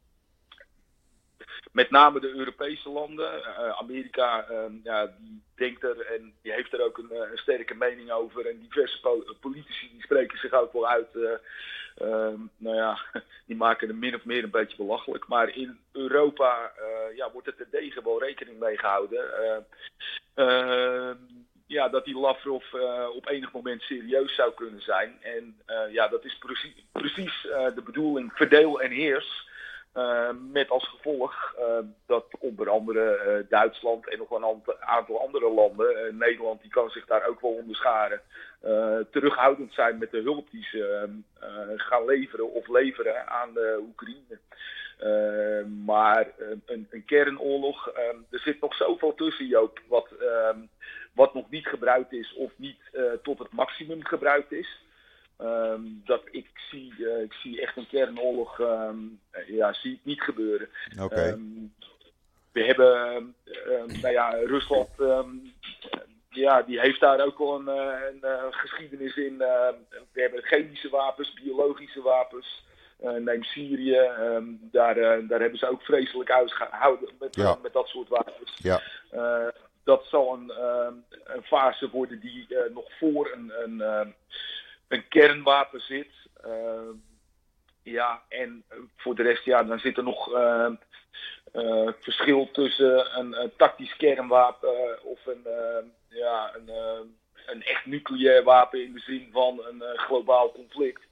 met 1.72 1.90
name 1.90 2.20
de 2.20 2.34
Europese 2.34 2.88
landen. 2.88 3.38
Uh, 3.38 3.68
Amerika 3.78 4.50
uh, 4.50 4.64
ja, 4.82 5.06
die 5.18 5.42
denkt 5.54 5.82
er 5.82 6.00
en 6.00 6.32
die 6.42 6.52
heeft 6.52 6.72
er 6.72 6.84
ook 6.84 6.98
een, 6.98 7.10
eh, 7.10 7.30
sterke 7.34 7.74
mening 7.74 8.10
over. 8.10 8.46
En 8.46 8.58
diverse 8.58 9.00
po 9.00 9.24
politici 9.40 9.90
die 9.92 10.02
spreken 10.02 10.38
zich 10.38 10.52
ook 10.52 10.72
wel 10.72 10.88
uit. 10.88 11.08
Uh, 11.14 11.30
nou 12.56 12.76
ja, 12.76 12.98
die 13.46 13.56
maken 13.56 13.88
er 13.88 13.94
min 13.94 14.14
of 14.14 14.24
meer 14.24 14.42
een 14.42 14.50
beetje 14.50 14.76
belachelijk. 14.76 15.26
Maar 15.26 15.56
in 15.56 15.78
Europa 15.92 16.72
ja, 17.14 17.30
wordt 17.30 17.46
er 17.46 17.56
terdege 17.56 18.02
wel 18.04 18.22
rekening 18.22 18.58
mee 18.58 18.78
gehouden. 18.78 19.24
Ehm, 20.34 21.16
ja, 21.66 21.88
dat 21.88 22.04
die 22.04 22.18
Lavrov 22.18 22.64
op 23.14 23.28
enig 23.28 23.52
moment 23.52 23.82
serieus 23.82 24.34
zou 24.34 24.54
kunnen 24.54 24.82
zijn. 24.82 25.18
En 25.22 25.60
ja, 25.90 26.08
dat 26.08 26.24
is 26.24 26.38
precies, 26.38 26.84
precies 26.92 27.42
de 27.74 27.82
bedoeling. 27.84 28.32
Verdeel 28.34 28.80
en 28.80 28.90
heers. 28.90 29.47
Uh, 29.98 30.28
met 30.52 30.70
als 30.70 30.88
gevolg 30.88 31.54
uh, 31.58 31.64
dat 32.06 32.24
onder 32.38 32.70
andere 32.70 33.22
uh, 33.26 33.50
Duitsland 33.50 34.08
en 34.08 34.18
nog 34.18 34.30
een 34.30 34.62
aantal 34.80 35.20
andere 35.20 35.50
landen, 35.50 36.16
Nederland 36.16 36.62
die 36.62 36.70
kan 36.70 36.90
zich 36.90 37.06
daar 37.06 37.26
ook 37.26 37.40
wel 37.40 37.50
onderscharen, 37.50 38.20
terughoudend 39.10 39.72
zijn 39.72 39.98
met 39.98 40.10
de 40.10 40.20
hulp 40.20 40.50
die 40.50 40.64
ze 40.64 41.08
gaan 41.76 42.04
leveren 42.04 42.52
of 42.52 42.68
leveren 42.68 43.28
aan 43.28 43.52
de 43.54 43.78
Oekraïne. 43.80 44.38
maar 45.84 46.28
een, 46.66 46.86
een, 46.90 47.04
kernoorlog, 47.04 47.88
er 48.30 48.40
zit 48.40 48.60
nog 48.60 48.74
zoveel 48.74 49.14
tussen 49.14 49.46
Joop, 49.46 49.80
wat, 49.88 50.08
wat 51.12 51.34
nog 51.34 51.50
niet 51.50 51.66
gebruikt 51.66 52.12
is 52.12 52.34
of 52.34 52.52
niet 52.56 52.80
tot 53.22 53.38
het 53.38 53.52
maximum 53.52 54.04
gebruikt 54.04 54.52
is. 54.52 54.86
Um, 55.42 56.02
dat 56.04 56.22
ik 56.30 56.46
zie, 56.70 56.94
uh, 56.98 57.22
ik 57.22 57.32
zie 57.32 57.60
echt 57.60 57.76
een 57.76 57.86
kernoorlog, 57.86 58.58
um, 58.58 59.20
ja, 59.46 59.72
zie 59.72 59.92
ik 59.92 60.00
niet 60.02 60.22
gebeuren. 60.22 60.68
Okay. 61.00 61.28
Um, 61.28 61.74
we 62.52 62.64
hebben, 62.64 63.34
nou 64.02 64.12
ja, 64.12 64.30
Rusland, 64.30 64.88
ja, 66.30 66.62
die 66.62 66.80
heeft 66.80 67.00
daar 67.00 67.20
ook 67.20 67.38
wel 67.38 67.54
een, 67.54 67.68
een, 67.68 68.18
een 68.22 68.52
geschiedenis 68.52 69.16
in. 69.16 69.38
we 69.38 70.20
hebben 70.20 70.42
chemische 70.42 70.88
wapens, 70.88 71.32
biologische 71.32 72.02
wapens. 72.02 72.66
Uh, 73.02 73.12
neem 73.12 73.42
Syrië, 73.42 74.10
daar, 74.60 74.94
daar 75.26 75.40
hebben 75.40 75.58
ze 75.58 75.68
ook 75.68 75.82
vreselijk 75.82 76.30
uitgehouden 76.30 77.14
met, 77.18 77.36
ja. 77.36 77.58
met 77.62 77.72
dat 77.72 77.88
soort 77.88 78.08
wapens. 78.08 78.58
Ja. 78.62 78.82
Dat 79.84 80.04
zal 80.04 80.34
een, 80.34 80.52
een 81.24 81.42
fase 81.42 81.90
worden 81.90 82.20
die 82.20 82.46
nog 82.74 82.92
voor 82.98 83.32
een, 83.34 83.52
een 83.64 84.14
een 84.88 85.08
kernwapen 85.08 85.80
zit. 85.80 86.12
Uh, 86.46 86.90
ja, 87.82 88.22
en 88.28 88.64
voor 88.96 89.14
de 89.14 89.22
rest, 89.22 89.44
ja, 89.44 89.62
dan 89.62 89.78
zit 89.78 89.96
er 89.96 90.02
nog 90.02 90.34
uh, 90.34 90.70
uh, 91.52 91.88
verschil 92.00 92.50
tussen 92.52 93.18
een, 93.18 93.40
een, 93.40 93.52
tactisch 93.56 93.96
kernwapen 93.96 95.04
of 95.04 95.26
een, 95.26 95.46
ja, 96.08 96.54
een, 96.54 96.70
een 97.46 97.62
echt 97.62 97.86
nucleair 97.86 98.42
wapen 98.42 98.84
in 98.84 98.92
de 98.92 99.00
zin 99.00 99.28
van 99.32 99.64
een 99.64 99.82
globaal 99.98 100.52
conflict. 100.52 101.02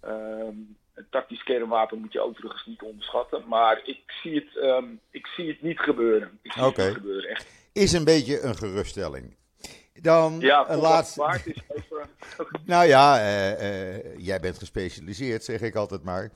Ehm, 0.00 0.56
een 0.96 1.06
tactisch 1.10 1.42
kernwapen 1.42 1.98
moet 1.98 2.12
je 2.12 2.20
overigens 2.20 2.66
niet 2.66 2.82
onderschatten. 2.82 3.44
Maar 3.48 3.80
ik 3.84 4.02
zie 4.22 4.34
het, 4.34 4.64
um, 4.64 5.00
ik 5.10 5.26
zie 5.26 5.48
het 5.48 5.62
niet 5.62 5.80
gebeuren. 5.80 6.38
Ik 6.42 6.52
zie 6.52 6.64
okay. 6.64 6.84
het 6.84 6.94
niet 6.94 7.02
gebeuren, 7.02 7.30
echt. 7.30 7.46
Is 7.72 7.92
een 7.92 8.04
beetje 8.04 8.40
een 8.40 8.56
geruststelling. 8.56 9.36
Dan 10.00 10.40
ja, 10.40 10.70
een 10.70 10.78
laatste. 10.78 11.20
Waard 11.20 11.46
is 11.46 11.62
even... 11.68 12.08
nou 12.64 12.86
ja, 12.86 13.18
uh, 13.20 13.96
uh, 13.96 14.18
jij 14.18 14.40
bent 14.40 14.58
gespecialiseerd, 14.58 15.44
zeg 15.44 15.60
ik 15.60 15.74
altijd 15.74 16.02
maar. 16.02 16.30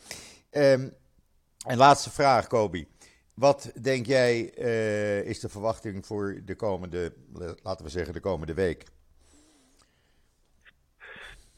Um, 0.50 0.94
en 1.66 1.76
laatste 1.76 2.10
vraag, 2.10 2.46
Kobi. 2.46 2.86
Wat 3.34 3.72
denk 3.82 4.06
jij 4.06 4.52
uh, 4.58 5.22
is 5.22 5.40
de 5.40 5.48
verwachting 5.48 6.06
voor 6.06 6.40
de 6.44 6.56
komende, 6.56 7.12
laten 7.62 7.84
we 7.84 7.90
zeggen, 7.90 8.14
de 8.14 8.20
komende 8.20 8.54
week? 8.54 8.84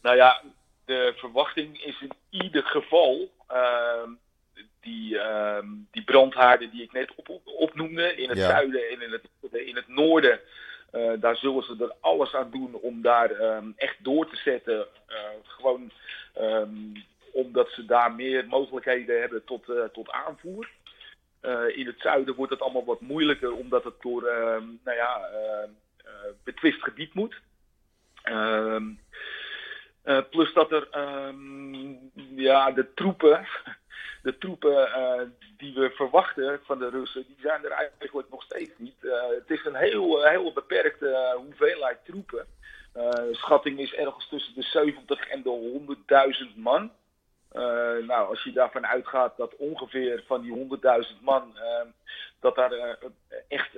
Nou 0.03 0.17
ja, 0.17 0.43
de 0.85 1.13
verwachting 1.17 1.85
is 1.85 2.01
in 2.01 2.13
ieder 2.31 2.63
geval 2.63 3.31
uh, 3.51 4.09
die, 4.81 5.15
uh, 5.15 5.59
die 5.91 6.05
brandhaarden 6.05 6.71
die 6.71 6.83
ik 6.83 6.93
net 6.93 7.15
op, 7.15 7.41
opnoemde 7.45 8.15
in 8.15 8.29
het 8.29 8.39
ja. 8.39 8.49
zuiden 8.49 8.89
en 8.91 9.03
in 9.03 9.13
het, 9.13 9.29
in 9.53 9.77
het 9.77 9.89
noorden. 9.89 10.41
Uh, 10.93 11.13
daar 11.21 11.37
zullen 11.37 11.63
ze 11.63 11.77
er 11.81 11.95
alles 12.01 12.35
aan 12.35 12.51
doen 12.51 12.75
om 12.75 13.03
daar 13.03 13.31
um, 13.31 13.73
echt 13.77 13.97
door 14.05 14.29
te 14.29 14.37
zetten. 14.37 14.87
Uh, 15.09 15.17
gewoon 15.43 15.91
um, 16.39 16.93
omdat 17.33 17.71
ze 17.71 17.85
daar 17.85 18.15
meer 18.15 18.47
mogelijkheden 18.47 19.21
hebben 19.21 19.45
tot, 19.45 19.69
uh, 19.69 19.85
tot 19.85 20.11
aanvoer. 20.11 20.71
in 21.75 21.87
het 21.87 22.01
zuiden 22.01 22.35
wordt 22.35 22.53
het 22.53 22.61
allemaal 22.61 22.85
wat 22.85 23.01
moeilijker 23.01 23.53
omdat 23.53 23.85
het 23.85 24.01
door 24.01 24.27
ehm, 24.27 24.65
nou 24.85 24.97
ja, 24.97 25.29
betwist 26.45 26.83
gebied 26.83 27.15
moet. 27.15 27.41
plus 30.31 30.53
dat 30.53 30.73
er 30.73 30.89
ja, 32.35 32.71
de 32.71 32.95
troepen 32.95 33.47
de 34.23 34.39
troepen 34.39 34.89
die 35.57 35.75
we 35.75 35.91
verwachten 35.91 36.61
van 36.63 36.79
de 36.79 36.89
Russen, 36.89 37.25
die 37.27 37.37
zijn 37.41 37.65
er 37.65 37.71
eigenlijk 37.71 38.31
nog 38.31 38.43
steeds 38.43 38.73
niet. 38.77 38.97
het 39.39 39.51
is 39.51 39.65
een 39.65 39.75
heel, 39.75 40.25
heel 40.25 40.53
beperkte 40.53 41.35
hoeveelheid 41.37 41.99
troepen. 42.05 42.47
schatting 43.33 43.79
is 43.79 43.95
ergens 43.95 44.29
tussen 44.29 44.55
de 44.55 44.63
70 44.63 45.29
en 45.29 45.43
de 45.43 45.97
100.000 46.49 46.57
man. 46.57 46.93
Nou, 48.07 48.29
als 48.29 48.43
je 48.43 48.53
daarvan 48.53 48.87
uitgaat 48.87 49.37
dat 49.37 49.57
ongeveer 49.57 50.23
van 50.27 50.43
die 50.43 50.79
100.000 51.17 51.21
man, 51.21 51.53
uh, 51.57 51.91
dat 52.41 52.55
daar 52.55 52.99
echt 53.49 53.71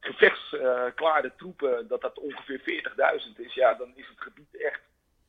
gevechtsklare 0.00 1.32
troepen, 1.36 1.88
dat 1.88 2.00
dat 2.00 2.18
ongeveer 2.18 2.60
40.000 3.34 3.40
is, 3.40 3.54
ja, 3.54 3.74
dan 3.74 3.92
is 3.94 4.08
het 4.08 4.20
gebied 4.20 4.56
echt 4.56 4.80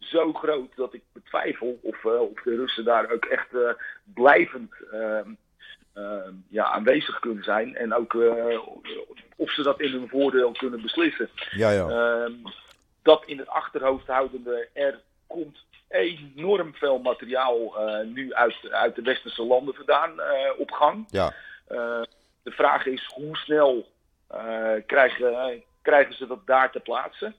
zo 0.02 0.34
groot 0.34 0.76
dat 0.76 0.94
ik 0.94 1.02
betwijfel 1.14 1.80
of, 1.82 2.06
of 2.06 2.42
de 2.44 2.56
Russen 2.56 2.84
daar 2.84 3.12
ook 3.12 3.26
echt 3.26 3.48
blijvend 4.14 4.74
ehm, 4.92 5.30
ehm, 5.94 6.34
ja, 6.50 6.64
aanwezig 6.64 7.20
kunnen 7.20 7.44
zijn. 7.44 7.76
En 7.76 7.94
ook 7.94 8.16
of 9.36 9.52
ze 9.52 9.64
dat 9.64 9.82
in 9.82 9.92
hun 9.92 10.08
voordeel 10.10 10.52
kunnen 10.52 10.82
beslissen. 10.82 11.30
Ja, 11.52 11.72
ja. 11.72 11.88
Ehm, 11.88 12.34
dat 13.02 13.24
in 13.26 13.38
het 13.38 13.48
achterhoofd 13.48 14.08
houdende, 14.08 14.68
er 14.74 15.00
komt 15.28 15.64
enorm 15.90 16.76
veel 16.76 17.00
materiaal 17.00 17.76
nu 18.06 18.34
uit, 18.34 18.56
uit 18.72 18.96
de 18.96 19.02
westerse 19.02 19.44
landen 19.44 19.74
vandaan 19.74 20.12
op 20.58 20.72
gang. 20.72 21.06
Ja. 21.10 21.34
De 22.44 22.52
vraag 22.52 22.86
is 22.86 23.12
hoe 23.14 23.38
snel 23.38 23.88
krijgen, 24.86 25.64
krijgen 25.82 26.14
ze 26.14 26.28
dat 26.28 26.46
daar 26.46 26.72
te 26.72 26.80
plaatsen. 26.80 27.36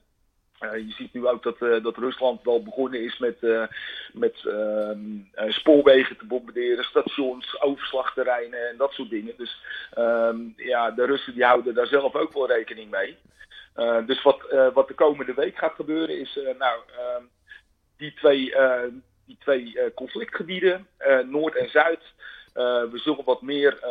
Je 0.71 0.93
ziet 0.97 1.13
nu 1.13 1.27
ook 1.27 1.43
dat, 1.43 1.83
dat 1.83 1.97
Rusland 1.97 2.43
wel 2.43 2.63
begonnen 2.63 3.03
is 3.03 3.17
met, 3.17 3.37
met 4.13 4.45
ehm, 4.45 5.51
spoorwegen 5.51 6.17
te 6.17 6.25
bombarderen, 6.25 6.83
stations, 6.83 7.61
overslagterreinen 7.61 8.69
en 8.69 8.77
dat 8.77 8.91
soort 8.91 9.09
dingen. 9.09 9.33
Dus 9.37 9.61
ehm, 9.93 10.37
ja, 10.55 10.91
de 10.91 11.05
Russen 11.05 11.33
die 11.33 11.45
houden 11.45 11.73
daar 11.73 11.87
zelf 11.87 12.15
ook 12.15 12.33
wel 12.33 12.47
rekening 12.47 12.91
mee. 12.91 13.17
dus 14.05 14.21
wat, 14.21 14.71
wat 14.73 14.87
de 14.87 14.93
komende 14.93 15.33
week 15.33 15.57
gaat 15.57 15.75
gebeuren 15.75 16.19
is, 16.19 16.39
nou, 16.57 16.81
ehm, 16.97 17.23
die 17.97 18.13
twee, 18.13 18.53
die 19.25 19.37
twee 19.39 19.93
conflictgebieden, 19.93 20.87
Noord 21.25 21.55
en 21.55 21.69
Zuid. 21.69 22.01
we 22.91 22.99
zullen 23.03 23.25
wat 23.25 23.41
meer 23.41 23.83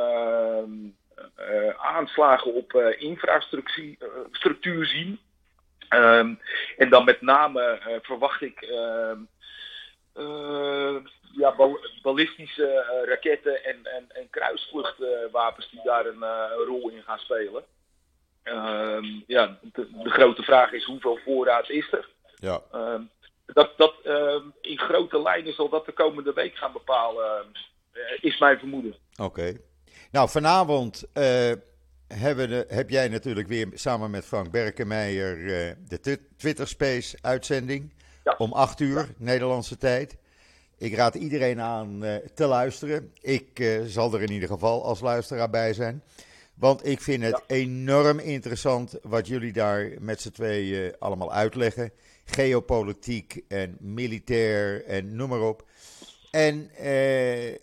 aanslagen 1.77 2.55
op 2.55 2.73
infrastructuur 2.99 4.87
zien. 4.87 5.19
Um, 5.94 6.40
en 6.76 6.90
dan 6.90 7.05
met 7.05 7.20
name 7.20 7.81
verwacht 8.02 8.42
ik 8.42 8.61
ehm, 8.61 9.20
ja, 11.37 11.55
ballistische 12.02 12.85
raketten 13.09 13.64
en, 13.64 13.78
en, 13.85 14.07
en 14.09 14.31
kruisvluchtwapens 14.31 15.70
die 15.70 15.81
daar 15.85 16.07
een, 16.07 16.24
rol 16.66 16.90
in 16.90 17.02
gaan 17.02 17.18
spelen. 17.18 17.64
ja, 19.26 19.59
de, 19.62 19.88
de, 20.02 20.11
grote 20.11 20.42
vraag 20.42 20.72
is 20.72 20.85
hoeveel 20.85 21.18
voorraad 21.24 21.68
is 21.68 21.92
er? 21.92 22.09
Ja 22.35 22.61
dat, 23.52 23.72
dat 23.76 23.94
in 24.61 24.78
grote 24.78 25.22
lijnen 25.22 25.52
zal 25.52 25.68
dat 25.68 25.87
de 25.87 25.92
komende 25.92 26.33
week 26.33 26.57
gaan 26.57 26.72
bepalen, 26.72 27.46
is 28.20 28.38
mijn 28.38 28.59
vermoeden. 28.59 28.94
Oké. 29.16 29.57
Nou, 30.11 30.28
vanavond 30.28 31.05
de, 32.20 32.64
heb 32.68 32.90
jij 32.90 33.09
natuurlijk 33.09 33.48
weer 33.48 33.68
samen 33.75 34.11
met 34.11 34.25
Frank 34.25 34.51
Berkenmeijer 34.51 35.38
uh, 35.38 35.72
de 35.88 36.18
Twitter 36.37 36.68
Space 36.68 37.18
uitzending. 37.20 37.92
Ja. 38.25 38.35
Om 38.38 38.53
8 38.53 38.81
uur, 38.81 38.98
ja. 38.98 39.07
Nederlandse 39.16 39.77
tijd. 39.77 40.16
Ik 40.79 40.94
raad 40.94 41.14
iedereen 41.14 41.61
aan 41.61 42.05
te 42.35 42.46
luisteren. 42.46 43.12
Ik 43.20 43.81
zal 43.87 44.14
er 44.14 44.22
in 44.22 44.31
ieder 44.31 44.48
geval 44.48 44.85
als 44.85 45.01
luisteraar 45.01 45.51
bij 45.51 45.72
zijn. 45.72 46.03
Want 46.55 46.87
ik 46.87 47.01
vind 47.01 47.22
het 47.22 47.42
ja. 47.46 47.55
enorm 47.55 48.18
interessant 48.18 48.98
wat 49.03 49.27
jullie 49.27 49.53
daar 49.53 49.90
met 50.01 50.20
z'n 50.20 50.31
tweeën 50.31 50.94
allemaal 50.98 51.33
uitleggen 51.33 51.90
geopolitiek 52.25 53.40
en 53.48 53.77
militair 53.81 54.85
en 54.85 55.16
noem 55.16 55.29
maar 55.29 55.40
op. 55.40 55.64
En 56.31 56.70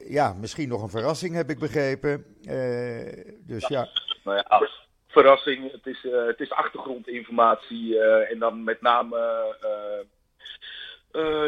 ja, 0.08 0.34
misschien 0.34 0.70
nog 0.70 0.82
een 0.82 0.90
verrassing 0.90 1.36
heb 1.36 1.50
ik 1.50 1.60
begrepen. 1.60 2.26
Dus 3.46 3.68
ja. 3.68 3.90
Nou 4.24 4.38
ja, 4.38 4.68
verrassing. 5.08 5.72
Het 5.72 5.88
is, 5.88 6.04
uh, 6.04 6.26
het 6.26 6.40
is 6.40 6.52
achtergrondinformatie 6.52 8.00
en 8.04 8.40
dan 8.40 8.64
met 8.64 8.82
name 8.82 9.18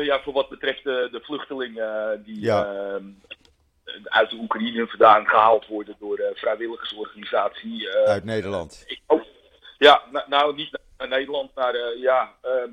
ja, 0.03 0.21
voor 0.21 0.33
wat 0.33 0.49
betreft 0.49 0.83
de, 0.83 1.07
de 1.11 1.19
vluchtelingen 1.21 2.23
die 2.23 2.41
ja. 2.41 2.65
uit 4.03 4.29
de 4.29 4.35
Oekraïne 4.35 4.87
vandaan 4.87 5.27
gehaald 5.27 5.67
worden 5.67 5.95
door 5.99 6.15
de 6.15 6.31
vrijwilligersorganisatie. 6.33 7.89
uit 7.89 8.23
Nederland. 8.23 8.83
Ik, 8.87 9.01
oh, 9.07 9.21
ja, 9.77 10.01
nou, 10.11 10.29
nou 10.29 10.55
niet 10.55 10.79
naar 10.97 11.07
Nederland, 11.07 11.55
naar, 11.55 11.75
uh, 11.75 12.01
ja, 12.01 12.33
uh, 12.45 12.71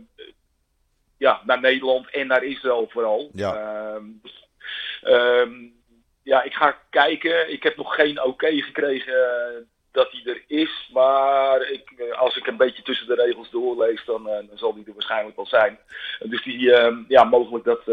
ja, 1.16 1.42
naar 1.44 1.61
Nederland 1.61 2.11
en 2.11 2.26
naar 2.26 2.44
Israël 2.44 2.88
vooral. 2.88 3.30
Ja. 3.32 3.94
Um, 5.04 5.80
ja, 6.22 6.42
ik 6.42 6.54
ga 6.54 6.78
kijken. 6.90 7.52
Ik 7.52 7.62
heb 7.62 7.76
nog 7.76 7.94
geen 7.94 8.22
oké 8.22 8.50
gekregen 8.62 9.14
dat 9.92 10.09
hij 10.11 10.35
er 10.35 10.42
is. 10.46 10.90
Maar 10.92 11.70
ik, 11.70 11.92
uh, 11.96 12.18
als 12.18 12.37
ik 12.37 12.46
een 12.46 12.57
beetje 12.57 12.83
tussen 12.83 13.07
de 13.07 13.14
regels 13.14 13.51
doorlees, 13.51 14.05
dan, 14.05 14.27
uh, 14.27 14.33
dan 14.48 14.59
zal 14.59 14.74
hij 14.74 14.83
er 14.87 14.92
waarschijnlijk 14.92 15.37
wel 15.37 15.46
zijn. 15.46 15.79
dus 16.18 16.44
die, 16.44 16.72
ehm, 16.72 16.96
ja, 17.09 17.24
mogelijk 17.24 17.64
dat, 17.64 17.85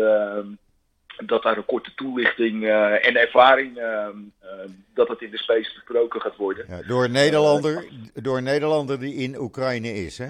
dat 1.25 1.43
daar 1.43 1.57
een 1.57 1.65
korte 1.65 1.93
toelichting 1.95 2.63
en 3.01 3.15
ervaring, 3.15 3.79
dat 4.93 5.07
het 5.07 5.21
in 5.21 5.31
de 5.31 5.37
space 5.37 5.73
besproken 5.73 6.21
gaat 6.21 6.35
worden. 6.35 6.65
Ja, 6.69 6.81
door, 6.87 7.03
een 7.03 7.11
Nederlander, 7.11 7.85
door 8.13 8.37
een 8.37 8.43
Nederlander 8.43 8.99
die 8.99 9.15
in 9.15 9.39
Oekraïne 9.39 9.93
is, 9.93 10.17
hè? 10.17 10.29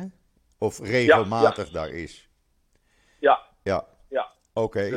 Of 0.57 0.79
regelmatig 0.79 1.57
ja, 1.57 1.79
ja. 1.79 1.85
daar 1.85 1.89
is. 1.89 2.29
Ja. 3.19 3.39
Ja. 3.63 3.85
ja. 4.09 4.31
Oké. 4.53 4.85
Okay. 4.85 4.89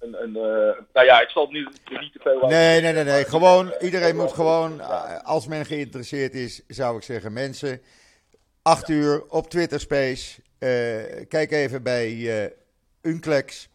Uh, 0.00 0.08
een, 0.08 0.22
een, 0.22 0.28
uh, 0.28 0.80
nou 0.92 1.06
ja, 1.06 1.20
ik 1.20 1.28
zal 1.28 1.42
het 1.42 1.52
nu 1.52 1.68
niet 2.00 2.12
te 2.12 2.18
veel 2.18 2.48
Nee, 2.48 2.80
nee, 2.80 2.92
nee, 2.92 3.04
nee. 3.04 3.24
Gewoon, 3.24 3.74
iedereen 3.80 4.16
moet 4.16 4.32
gewoon, 4.32 4.78
uh, 4.78 5.22
als 5.22 5.46
men 5.46 5.66
geïnteresseerd 5.66 6.34
is, 6.34 6.62
zou 6.66 6.96
ik 6.96 7.02
zeggen, 7.02 7.32
mensen, 7.32 7.80
8 8.62 8.88
uur 8.88 9.24
op 9.28 9.50
Twitter 9.50 9.80
Space. 9.80 10.40
kijk 11.28 11.50
even 11.50 11.82
bij 11.82 12.52
Unclex 13.02 13.68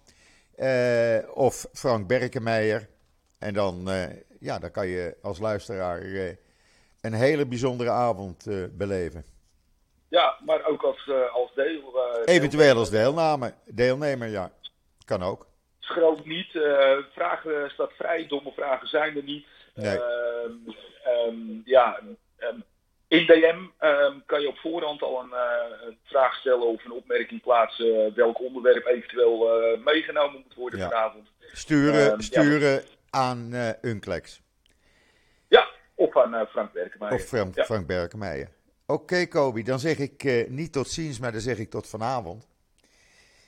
of 1.34 1.68
Frank 1.74 2.08
Berkenmeijer. 2.08 2.88
En 3.40 3.54
dan, 3.54 3.90
ja, 4.40 4.60
dan 4.60 4.72
kan 4.72 4.88
je 4.88 5.18
als 5.22 5.40
luisteraar 5.40 6.02
een 7.02 7.14
hele 7.14 7.46
bijzondere 7.46 7.90
avond 7.90 8.46
beleven. 8.72 9.26
Ja, 10.14 10.38
maar 10.46 10.66
ook 10.66 10.84
als, 10.84 11.08
uh, 11.08 11.34
als 11.34 11.54
deel. 11.54 11.94
Uh, 12.26 12.36
Eventueel 12.36 12.78
als 12.78 12.90
deelname, 12.90 13.54
deelnemer, 13.66 14.28
ja. 14.28 14.52
Kan 15.06 15.24
ook. 15.24 15.48
Schroom 15.84 16.22
niet. 16.24 16.54
Uh, 16.54 16.98
vragen 17.14 17.70
staat 17.70 17.92
vrij, 17.94 18.28
domme 18.28 18.52
vragen 18.52 18.88
zijn 18.88 19.16
er 19.16 19.24
niet. 19.24 19.46
Nee. 19.76 20.00
Um, 21.28 21.62
ja, 21.66 22.00
um, 22.40 22.64
in 23.08 23.26
DM 23.26 23.86
um, 23.86 24.24
kan 24.26 24.42
je 24.42 24.48
op 24.48 24.58
voorhand 24.58 25.02
al 25.02 25.20
een, 25.20 25.34
een, 25.88 25.98
vraag 26.04 26.36
stellen 26.36 26.68
of 26.68 26.86
een 26.86 26.92
opmerking 26.92 27.42
plaatsen 27.42 28.16
welk 28.16 28.40
onderwerp 28.40 28.86
eventueel 28.86 29.48
meegenomen 29.84 30.42
moet 30.44 30.56
worden 30.56 30.80
ja. 30.80 30.90
vanavond. 30.90 31.28
Sturen, 31.52 32.24
sturen 32.24 32.72
ja. 32.72 32.82
aan 33.10 33.54
Unclex. 33.82 34.42
Ja, 35.48 35.68
of 35.96 36.18
aan 36.18 36.48
Frank 36.48 36.74
Berkenmeijer. 36.74 37.20
Of 37.20 37.26
Frank, 37.28 37.56
ja. 37.56 37.64
Frank. 37.64 37.92
Oké, 38.86 39.04
okay, 39.04 39.28
Kobi, 39.28 39.64
dan 39.64 39.80
zeg 39.80 39.98
ik 39.98 40.24
uh, 40.24 40.48
niet 40.48 40.72
tot 40.72 40.88
ziens, 40.88 41.20
maar 41.20 41.32
dan 41.32 41.42
zeg 41.42 41.58
ik 41.58 41.70
tot 41.70 41.90
vanavond. 41.90 42.48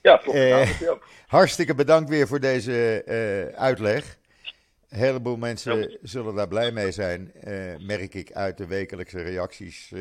Ja. 0.06 0.22
Uh, 0.26 0.92
hartstikke 1.28 1.76
bedankt 1.76 2.10
weer 2.10 2.28
voor 2.28 2.40
deze 2.40 3.04
uh, 3.06 3.60
uitleg. 3.60 4.18
Een 4.90 4.98
heleboel 4.98 5.38
mensen 5.38 5.80
ja. 5.80 5.98
zullen 6.02 6.36
daar 6.36 6.48
blij 6.48 6.72
mee 6.72 6.92
zijn, 6.92 7.32
merk 7.80 8.14
ik 8.14 8.32
uit 8.32 8.58
de 8.58 8.68
wekelijkse 8.68 9.22
reacties 9.22 9.94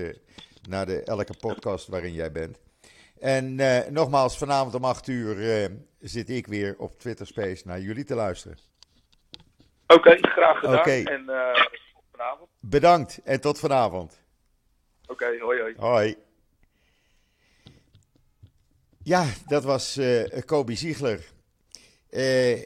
naar 0.69 0.87
de, 0.87 1.03
elke 1.03 1.35
podcast 1.41 1.89
waarin 1.89 2.13
jij 2.13 2.33
bent. 2.33 2.61
En 3.21 3.55
nogmaals, 3.93 4.39
vanavond 4.39 4.75
om 4.75 4.85
8 4.85 5.09
uur 5.09 5.71
zit 6.01 6.31
ik 6.31 6.47
weer 6.47 6.75
op 6.79 6.99
Twitter 6.99 7.27
Space 7.27 7.63
naar 7.67 7.81
jullie 7.81 8.05
te 8.05 8.15
luisteren. 8.15 8.59
Oké, 9.87 9.95
okay, 9.95 10.19
graag 10.21 10.59
gedaan. 10.59 10.79
Okay. 10.79 11.03
En 11.03 11.25
tot 11.93 12.05
vanavond. 12.11 12.51
Bedankt 12.61 13.21
en 13.25 13.41
tot 13.41 13.59
vanavond. 13.59 14.23
Oké, 15.03 15.13
okay, 15.13 15.39
hoi 15.39 15.61
hoi. 15.61 15.75
Hoi. 15.77 16.17
Ja, 19.05 19.27
dat 19.47 19.65
was 19.65 19.97
uh, 19.99 20.23
Kobe 20.45 20.75
Ziegler. 20.75 21.33
Uh, 22.11 22.61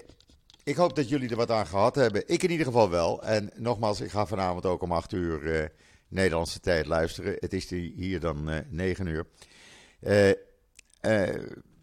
ik 0.64 0.76
hoop 0.76 0.96
dat 0.96 1.08
jullie 1.08 1.30
er 1.30 1.36
wat 1.36 1.50
aan 1.50 1.66
gehad 1.66 1.94
hebben. 1.94 2.22
Ik 2.26 2.42
in 2.42 2.50
ieder 2.50 2.66
geval 2.66 2.90
wel. 2.90 3.22
En 3.22 3.50
nogmaals, 3.54 4.00
ik 4.00 4.10
ga 4.10 4.26
vanavond 4.26 4.66
ook 4.66 4.82
om 4.82 4.92
8 4.92 5.12
uur 5.12 5.42
uh, 5.42 5.64
Nederlandse 6.08 6.60
tijd 6.60 6.86
luisteren. 6.86 7.36
Het 7.38 7.52
is 7.52 7.70
hier 7.70 8.20
dan 8.20 8.64
9 8.68 9.06
uur. 9.06 9.26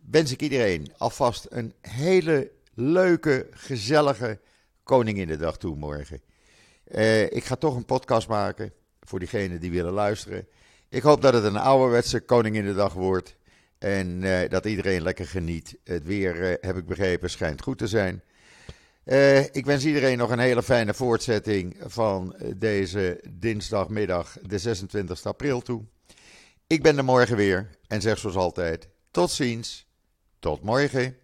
wens 0.10 0.32
ik 0.32 0.42
iedereen 0.42 0.94
alvast 0.98 1.48
een 1.50 1.74
hele 1.82 2.52
leuke, 2.74 3.48
gezellige 3.52 4.40
Koninginnedag 4.84 5.58
toe 5.58 5.76
morgen. 5.76 6.22
ik 7.30 7.44
ga 7.44 7.56
toch 7.56 7.76
een 7.76 7.86
podcast 7.86 8.28
maken 8.28 8.74
voor 9.02 9.20
diegenen 9.20 9.60
die 9.60 9.72
willen 9.72 9.94
luisteren. 9.94 10.48
Ik 10.90 11.02
hoop 11.02 11.22
dat 11.22 11.34
het 11.34 11.44
een 11.44 11.58
ouderwetse 11.58 12.20
Koninginnedag 12.20 12.94
wordt. 12.94 13.36
En 13.78 14.22
dat 14.50 14.66
iedereen 14.66 15.02
lekker 15.02 15.28
geniet. 15.28 15.78
Het 15.84 16.04
weer, 16.04 16.58
heb 16.62 16.78
ik 16.78 16.86
begrepen, 16.86 17.30
schijnt 17.30 17.62
goed 17.62 17.78
te 17.78 17.88
zijn. 17.88 18.22
ik 19.52 19.66
wens 19.66 19.86
iedereen 19.86 20.18
nog 20.18 20.30
een 20.30 20.40
hele 20.40 20.64
fijne 20.64 20.94
voortzetting 20.94 21.78
van 21.80 22.36
deze 22.56 23.22
dinsdagmiddag, 23.30 24.38
de 24.42 24.60
26 24.60 25.26
april 25.26 25.62
toe. 25.62 25.84
Ik 26.68 26.82
ben 26.82 26.98
er 26.98 27.04
morgen 27.04 27.38
weer 27.38 27.70
en 27.88 28.02
zeg 28.02 28.18
zoals 28.18 28.36
altijd: 28.36 28.88
tot 29.12 29.32
ziens, 29.32 29.88
tot 30.40 30.62
morgen. 30.62 31.18